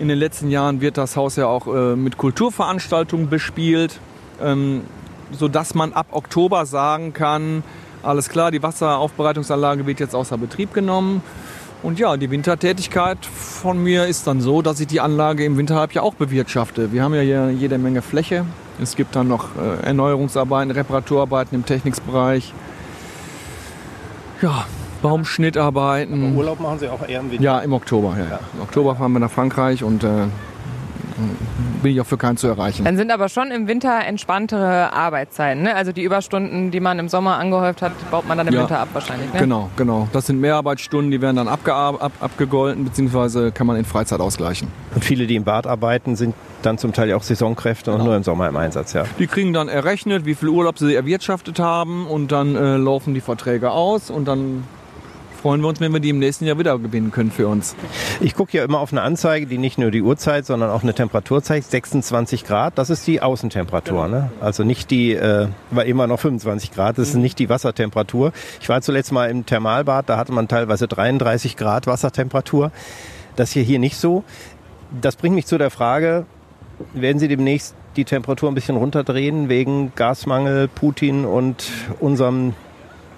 [0.00, 4.00] In den letzten Jahren wird das Haus ja auch äh, mit Kulturveranstaltungen bespielt,
[4.42, 4.80] ähm,
[5.30, 7.62] sodass man ab Oktober sagen kann,
[8.02, 11.22] alles klar, die Wasseraufbereitungsanlage wird jetzt außer Betrieb genommen.
[11.82, 16.02] Und ja, die Wintertätigkeit von mir ist dann so, dass ich die Anlage im Winterhalbjahr
[16.02, 16.92] auch bewirtschafte.
[16.92, 18.46] Wir haben ja hier jede Menge Fläche.
[18.82, 22.54] Es gibt dann noch äh, Erneuerungsarbeiten, Reparaturarbeiten im Technikbereich.
[24.40, 24.64] Ja,
[25.02, 26.28] Baumschnittarbeiten.
[26.28, 27.42] Aber Urlaub machen Sie auch eher im Winter?
[27.44, 28.16] Ja, im Oktober.
[28.18, 28.24] Ja.
[28.24, 28.40] ja.
[28.54, 30.26] Im Oktober fahren wir nach Frankreich und äh,
[31.82, 32.84] bin ich auch für keinen zu erreichen.
[32.84, 35.62] Dann sind aber schon im Winter entspanntere Arbeitszeiten.
[35.62, 35.74] Ne?
[35.74, 38.80] Also die Überstunden, die man im Sommer angehäuft hat, baut man dann im ja, Winter
[38.80, 39.32] ab wahrscheinlich.
[39.32, 39.40] Ne?
[39.40, 40.08] Genau, genau.
[40.12, 44.68] Das sind Mehrarbeitsstunden, die werden dann abge ab abgegolten, beziehungsweise kann man in Freizeit ausgleichen.
[44.94, 48.02] Und viele, die im Bad arbeiten, sind dann zum Teil auch Saisonkräfte genau.
[48.02, 48.92] und nur im Sommer im Einsatz.
[48.92, 49.04] Ja.
[49.18, 53.20] Die kriegen dann errechnet, wie viel Urlaub sie erwirtschaftet haben und dann äh, laufen die
[53.20, 54.64] Verträge aus und dann
[55.40, 57.74] freuen wir uns, wenn wir die im nächsten Jahr wieder gewinnen können für uns.
[58.20, 60.92] Ich gucke ja immer auf eine Anzeige, die nicht nur die Uhrzeit, sondern auch eine
[60.92, 61.70] Temperatur zeigt.
[61.70, 64.04] 26 Grad, das ist die Außentemperatur.
[64.06, 64.18] Genau.
[64.18, 64.30] Ne?
[64.40, 68.32] Also nicht die, äh, war immer noch 25 Grad, das ist nicht die Wassertemperatur.
[68.60, 72.70] Ich war zuletzt mal im Thermalbad, da hatte man teilweise 33 Grad Wassertemperatur.
[73.36, 74.24] Das hier hier nicht so.
[75.00, 76.26] Das bringt mich zu der Frage,
[76.92, 81.64] werden Sie demnächst die Temperatur ein bisschen runterdrehen wegen Gasmangel, Putin und
[81.98, 82.54] unserem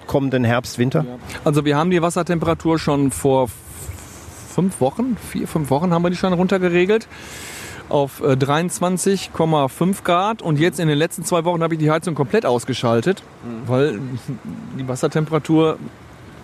[0.07, 1.05] kommenden Herbst, Winter?
[1.43, 3.49] Also wir haben die Wassertemperatur schon vor
[4.49, 7.07] fünf Wochen, vier, fünf Wochen haben wir die schon runtergeregelt
[7.89, 12.15] auf 23,5 äh, Grad und jetzt in den letzten zwei Wochen habe ich die Heizung
[12.15, 13.67] komplett ausgeschaltet, mhm.
[13.67, 13.99] weil
[14.79, 15.77] die Wassertemperatur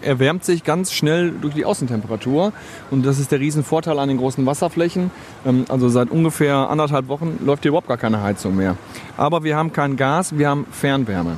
[0.01, 2.53] erwärmt sich ganz schnell durch die Außentemperatur
[2.89, 5.11] und das ist der Riesenvorteil an den großen Wasserflächen.
[5.45, 8.75] Ähm, also seit ungefähr anderthalb Wochen läuft hier überhaupt gar keine Heizung mehr.
[9.17, 11.37] Aber wir haben kein Gas, wir haben Fernwärme.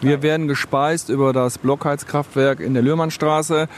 [0.00, 3.68] Wir werden gespeist über das Blockheizkraftwerk in der Lührmannstraße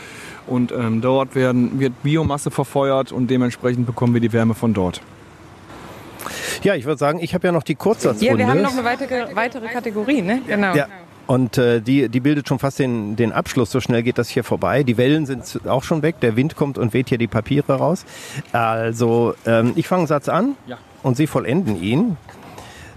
[0.47, 5.01] und ähm, dort werden, wird Biomasse verfeuert und dementsprechend bekommen wir die Wärme von dort.
[6.63, 8.27] Ja, ich würde sagen, ich habe ja noch die Kurzsatzrunde.
[8.27, 10.43] Ja, wir haben noch eine weitere, weitere Kategorie, ne?
[10.47, 10.75] Genau.
[10.75, 10.87] Ja.
[11.27, 13.71] Und äh, die, die bildet schon fast den, den Abschluss.
[13.71, 14.83] So schnell geht das hier vorbei.
[14.83, 16.17] Die Wellen sind auch schon weg.
[16.21, 18.05] Der Wind kommt und weht hier die Papiere raus.
[18.51, 20.77] Also ähm, ich fange einen Satz an ja.
[21.05, 22.17] und Sie vollenden ihn.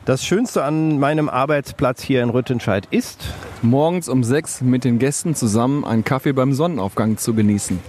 [0.05, 3.23] Das Schönste an meinem Arbeitsplatz hier in Rüttenscheid ist,
[3.61, 7.79] morgens um sechs mit den Gästen zusammen einen Kaffee beim Sonnenaufgang zu genießen.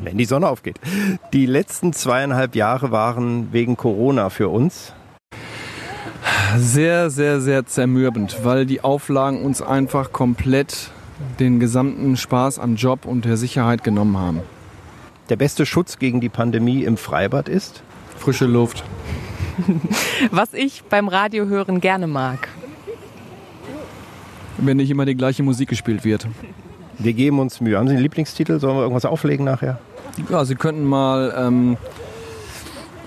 [0.00, 0.78] Wenn die Sonne aufgeht.
[1.32, 4.92] Die letzten zweieinhalb Jahre waren wegen Corona für uns
[6.56, 10.92] sehr, sehr, sehr zermürbend, weil die Auflagen uns einfach komplett
[11.40, 14.40] den gesamten Spaß am Job und der Sicherheit genommen haben.
[15.30, 17.82] Der beste Schutz gegen die Pandemie im Freibad ist?
[18.18, 18.84] Frische Luft.
[20.30, 22.48] Was ich beim Radio hören gerne mag.
[24.58, 26.26] Wenn nicht immer die gleiche Musik gespielt wird.
[26.98, 27.78] Wir geben uns Mühe.
[27.78, 28.60] Haben Sie einen Lieblingstitel?
[28.60, 29.78] Sollen wir irgendwas auflegen nachher?
[30.28, 31.34] Ja, Sie könnten mal.
[31.36, 31.76] Ähm,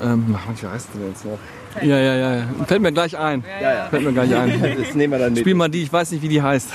[0.02, 1.38] ähm, wie heißt der jetzt noch?
[1.82, 2.44] Ja, ja, ja.
[2.68, 3.44] Fällt mir gleich ein.
[3.62, 3.86] Ja, ja.
[3.86, 4.62] Fällt mir gleich ein.
[4.78, 5.42] Das nehmen wir dann mit.
[5.42, 6.70] Spiel mal die, ich weiß nicht, wie die heißt.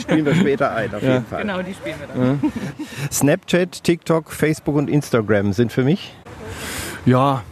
[0.00, 1.14] Spielen wir später ein, auf ja.
[1.14, 1.42] jeden Fall.
[1.42, 2.40] Genau, die spielen wir dann.
[2.42, 3.08] Ja.
[3.10, 6.14] Snapchat, TikTok, Facebook und Instagram sind für mich
[7.06, 7.42] ja,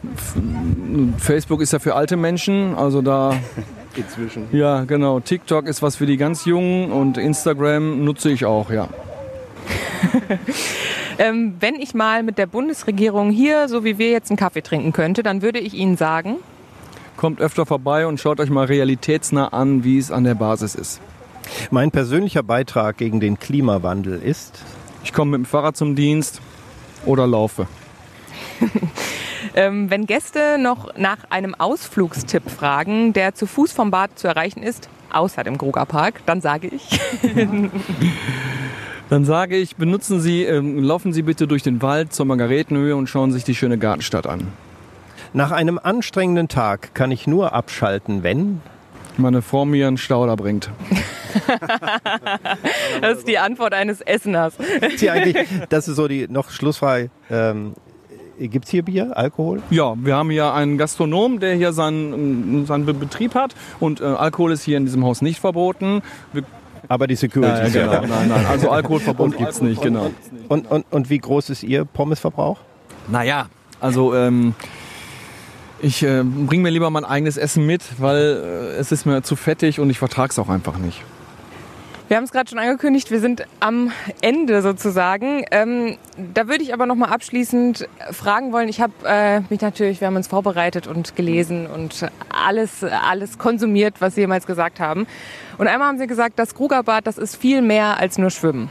[1.18, 3.34] Facebook ist ja für alte Menschen, also da.
[3.96, 4.48] Inzwischen.
[4.50, 5.20] Ja, genau.
[5.20, 8.88] TikTok ist was für die ganz Jungen und Instagram nutze ich auch, ja.
[11.18, 14.92] ähm, wenn ich mal mit der Bundesregierung hier, so wie wir jetzt einen Kaffee trinken
[14.92, 16.36] könnte, dann würde ich Ihnen sagen.
[17.16, 21.00] Kommt öfter vorbei und schaut euch mal realitätsnah an, wie es an der Basis ist.
[21.70, 24.60] Mein persönlicher Beitrag gegen den Klimawandel ist.
[25.04, 26.40] Ich komme mit dem Fahrrad zum Dienst
[27.06, 27.68] oder laufe.
[29.54, 34.62] Ähm, wenn Gäste noch nach einem Ausflugstipp fragen, der zu Fuß vom Bad zu erreichen
[34.62, 37.00] ist, außer dem Grugerpark, dann sage ich.
[39.10, 43.06] Dann sage ich, benutzen Sie, ähm, laufen Sie bitte durch den Wald zur Margaretenhöhe und
[43.06, 44.48] schauen sich die schöne Gartenstadt an.
[45.34, 48.62] Nach einem anstrengenden Tag kann ich nur abschalten, wenn
[49.18, 50.70] meine Frau mir einen Stauder bringt.
[53.00, 54.54] das ist die Antwort eines Esseners.
[54.80, 57.10] Ist eigentlich, das ist so die noch Schlussfrage.
[57.30, 57.74] Ähm,
[58.38, 59.62] Gibt es hier Bier, Alkohol?
[59.70, 64.52] Ja, wir haben hier einen Gastronom, der hier seinen, seinen Betrieb hat und äh, Alkohol
[64.52, 66.02] ist hier in diesem Haus nicht verboten.
[66.32, 66.44] Wir
[66.88, 68.06] aber die Security ja genau, da.
[68.06, 70.10] nein, nein, also Alkoholverbot gibt es nicht, genau.
[70.48, 72.58] Und, und, und wie groß ist Ihr Pommesverbrauch?
[73.08, 73.46] Naja,
[73.80, 74.54] also ähm,
[75.80, 79.36] ich äh, bringe mir lieber mein eigenes Essen mit, weil äh, es ist mir zu
[79.36, 81.02] fettig und ich vertrage es auch einfach nicht.
[82.06, 83.90] Wir haben es gerade schon angekündigt, wir sind am
[84.20, 85.46] Ende sozusagen.
[85.50, 85.96] Ähm,
[86.34, 88.68] da würde ich aber noch mal abschließend fragen wollen.
[88.68, 93.94] Ich habe äh, mich natürlich, wir haben uns vorbereitet und gelesen und alles, alles konsumiert,
[94.00, 95.06] was Sie jemals gesagt haben.
[95.56, 98.70] Und einmal haben Sie gesagt, das Krugerbad, das ist viel mehr als nur Schwimmen.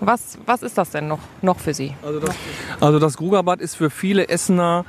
[0.00, 1.94] Was, was ist das denn noch, noch für Sie?
[2.02, 2.34] Also das,
[2.80, 4.84] also das Grugerbad ist für viele Essener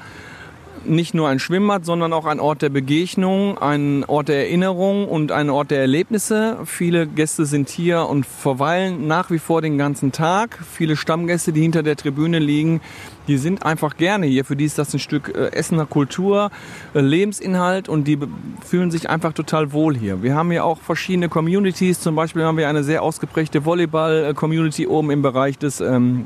[0.85, 5.31] nicht nur ein Schwimmbad, sondern auch ein Ort der Begegnung, ein Ort der Erinnerung und
[5.31, 6.57] ein Ort der Erlebnisse.
[6.65, 10.59] Viele Gäste sind hier und verweilen nach wie vor den ganzen Tag.
[10.71, 12.81] Viele Stammgäste, die hinter der Tribüne liegen,
[13.27, 14.45] die sind einfach gerne hier.
[14.45, 16.51] Für die ist das ein Stück äh, Essener Kultur,
[16.93, 18.19] äh, Lebensinhalt und die
[18.63, 20.21] fühlen sich einfach total wohl hier.
[20.21, 21.99] Wir haben hier auch verschiedene Communities.
[21.99, 26.25] Zum Beispiel haben wir eine sehr ausgeprägte Volleyball-Community oben im Bereich des, ähm,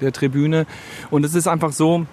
[0.00, 0.66] der Tribüne.
[1.10, 2.06] Und es ist einfach so,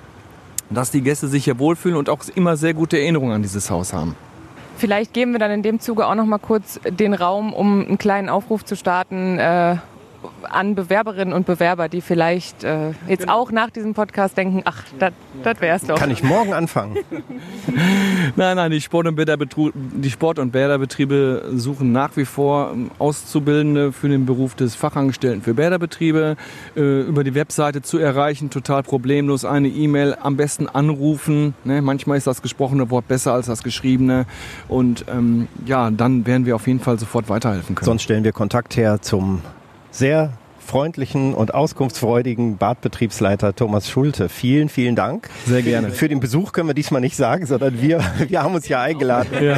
[0.74, 3.94] dass die Gäste sich hier wohlfühlen und auch immer sehr gute Erinnerungen an dieses Haus
[3.94, 4.16] haben.
[4.78, 7.98] Vielleicht geben wir dann in dem Zuge auch noch mal kurz den Raum, um einen
[7.98, 9.38] kleinen Aufruf zu starten.
[9.38, 9.78] Äh
[10.44, 13.42] an Bewerberinnen und Bewerber, die vielleicht äh, jetzt genau.
[13.42, 15.98] auch nach diesem Podcast denken, ach, das wär's doch.
[15.98, 16.98] Kann ich morgen anfangen?
[18.36, 19.20] nein, nein, die Sport- und,
[19.66, 25.42] die Sport und Bäderbetriebe suchen nach wie vor ähm, Auszubildende für den Beruf des Fachangestellten
[25.42, 26.36] für Bäderbetriebe.
[26.76, 29.46] Äh, über die Webseite zu erreichen, total problemlos.
[29.46, 31.54] Eine E-Mail am besten anrufen.
[31.64, 31.82] Ne?
[31.82, 34.26] Manchmal ist das gesprochene Wort besser als das geschriebene.
[34.68, 37.86] Und ähm, ja, dann werden wir auf jeden Fall sofort weiterhelfen können.
[37.86, 39.42] Sonst stellen wir Kontakt her zum
[39.92, 40.34] sehr
[40.66, 44.30] freundlichen und auskunftsfreudigen Badbetriebsleiter Thomas Schulte.
[44.30, 45.30] Vielen, vielen Dank.
[45.46, 45.92] Sehr gerne.
[45.92, 49.44] Für den Besuch können wir diesmal nicht sagen, sondern wir, wir haben uns ja eingeladen.
[49.44, 49.58] Ja.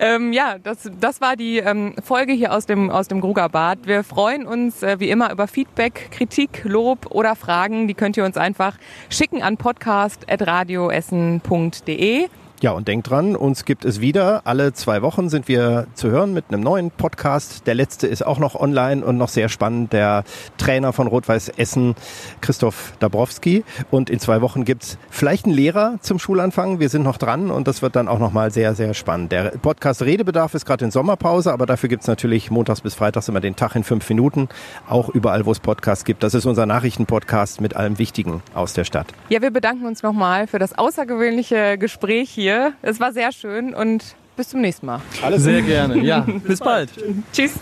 [0.00, 3.86] Ähm, ja, das, das war die ähm, Folge hier aus dem, aus dem Grugerbad.
[3.86, 7.88] Wir freuen uns äh, wie immer über Feedback, Kritik, Lob oder Fragen.
[7.88, 8.76] Die könnt ihr uns einfach
[9.08, 12.28] schicken an podcast.radioessen.de.
[12.60, 14.42] Ja, und denkt dran, uns gibt es wieder.
[14.44, 17.68] Alle zwei Wochen sind wir zu hören mit einem neuen Podcast.
[17.68, 19.92] Der letzte ist auch noch online und noch sehr spannend.
[19.92, 20.24] Der
[20.56, 21.94] Trainer von Rot-Weiß Essen,
[22.40, 23.62] Christoph Dabrowski.
[23.92, 26.80] Und in zwei Wochen gibt's vielleicht einen Lehrer zum Schulanfang.
[26.80, 29.30] Wir sind noch dran und das wird dann auch nochmal sehr, sehr spannend.
[29.30, 33.38] Der Podcast Redebedarf ist gerade in Sommerpause, aber dafür gibt's natürlich montags bis freitags immer
[33.38, 34.48] den Tag in fünf Minuten.
[34.88, 36.24] Auch überall, wo es Podcasts gibt.
[36.24, 39.06] Das ist unser Nachrichtenpodcast mit allem Wichtigen aus der Stadt.
[39.28, 42.72] Ja, wir bedanken uns nochmal für das außergewöhnliche Gespräch hier hier.
[42.82, 45.00] Es war sehr schön und bis zum nächsten Mal.
[45.22, 45.98] Alles sehr gerne.
[45.98, 46.90] Ja, bis bald.
[47.32, 47.52] Tschüss.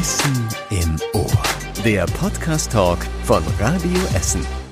[0.00, 1.42] Essen im Ohr.
[1.84, 4.67] Der Podcast Talk von Radio Essen.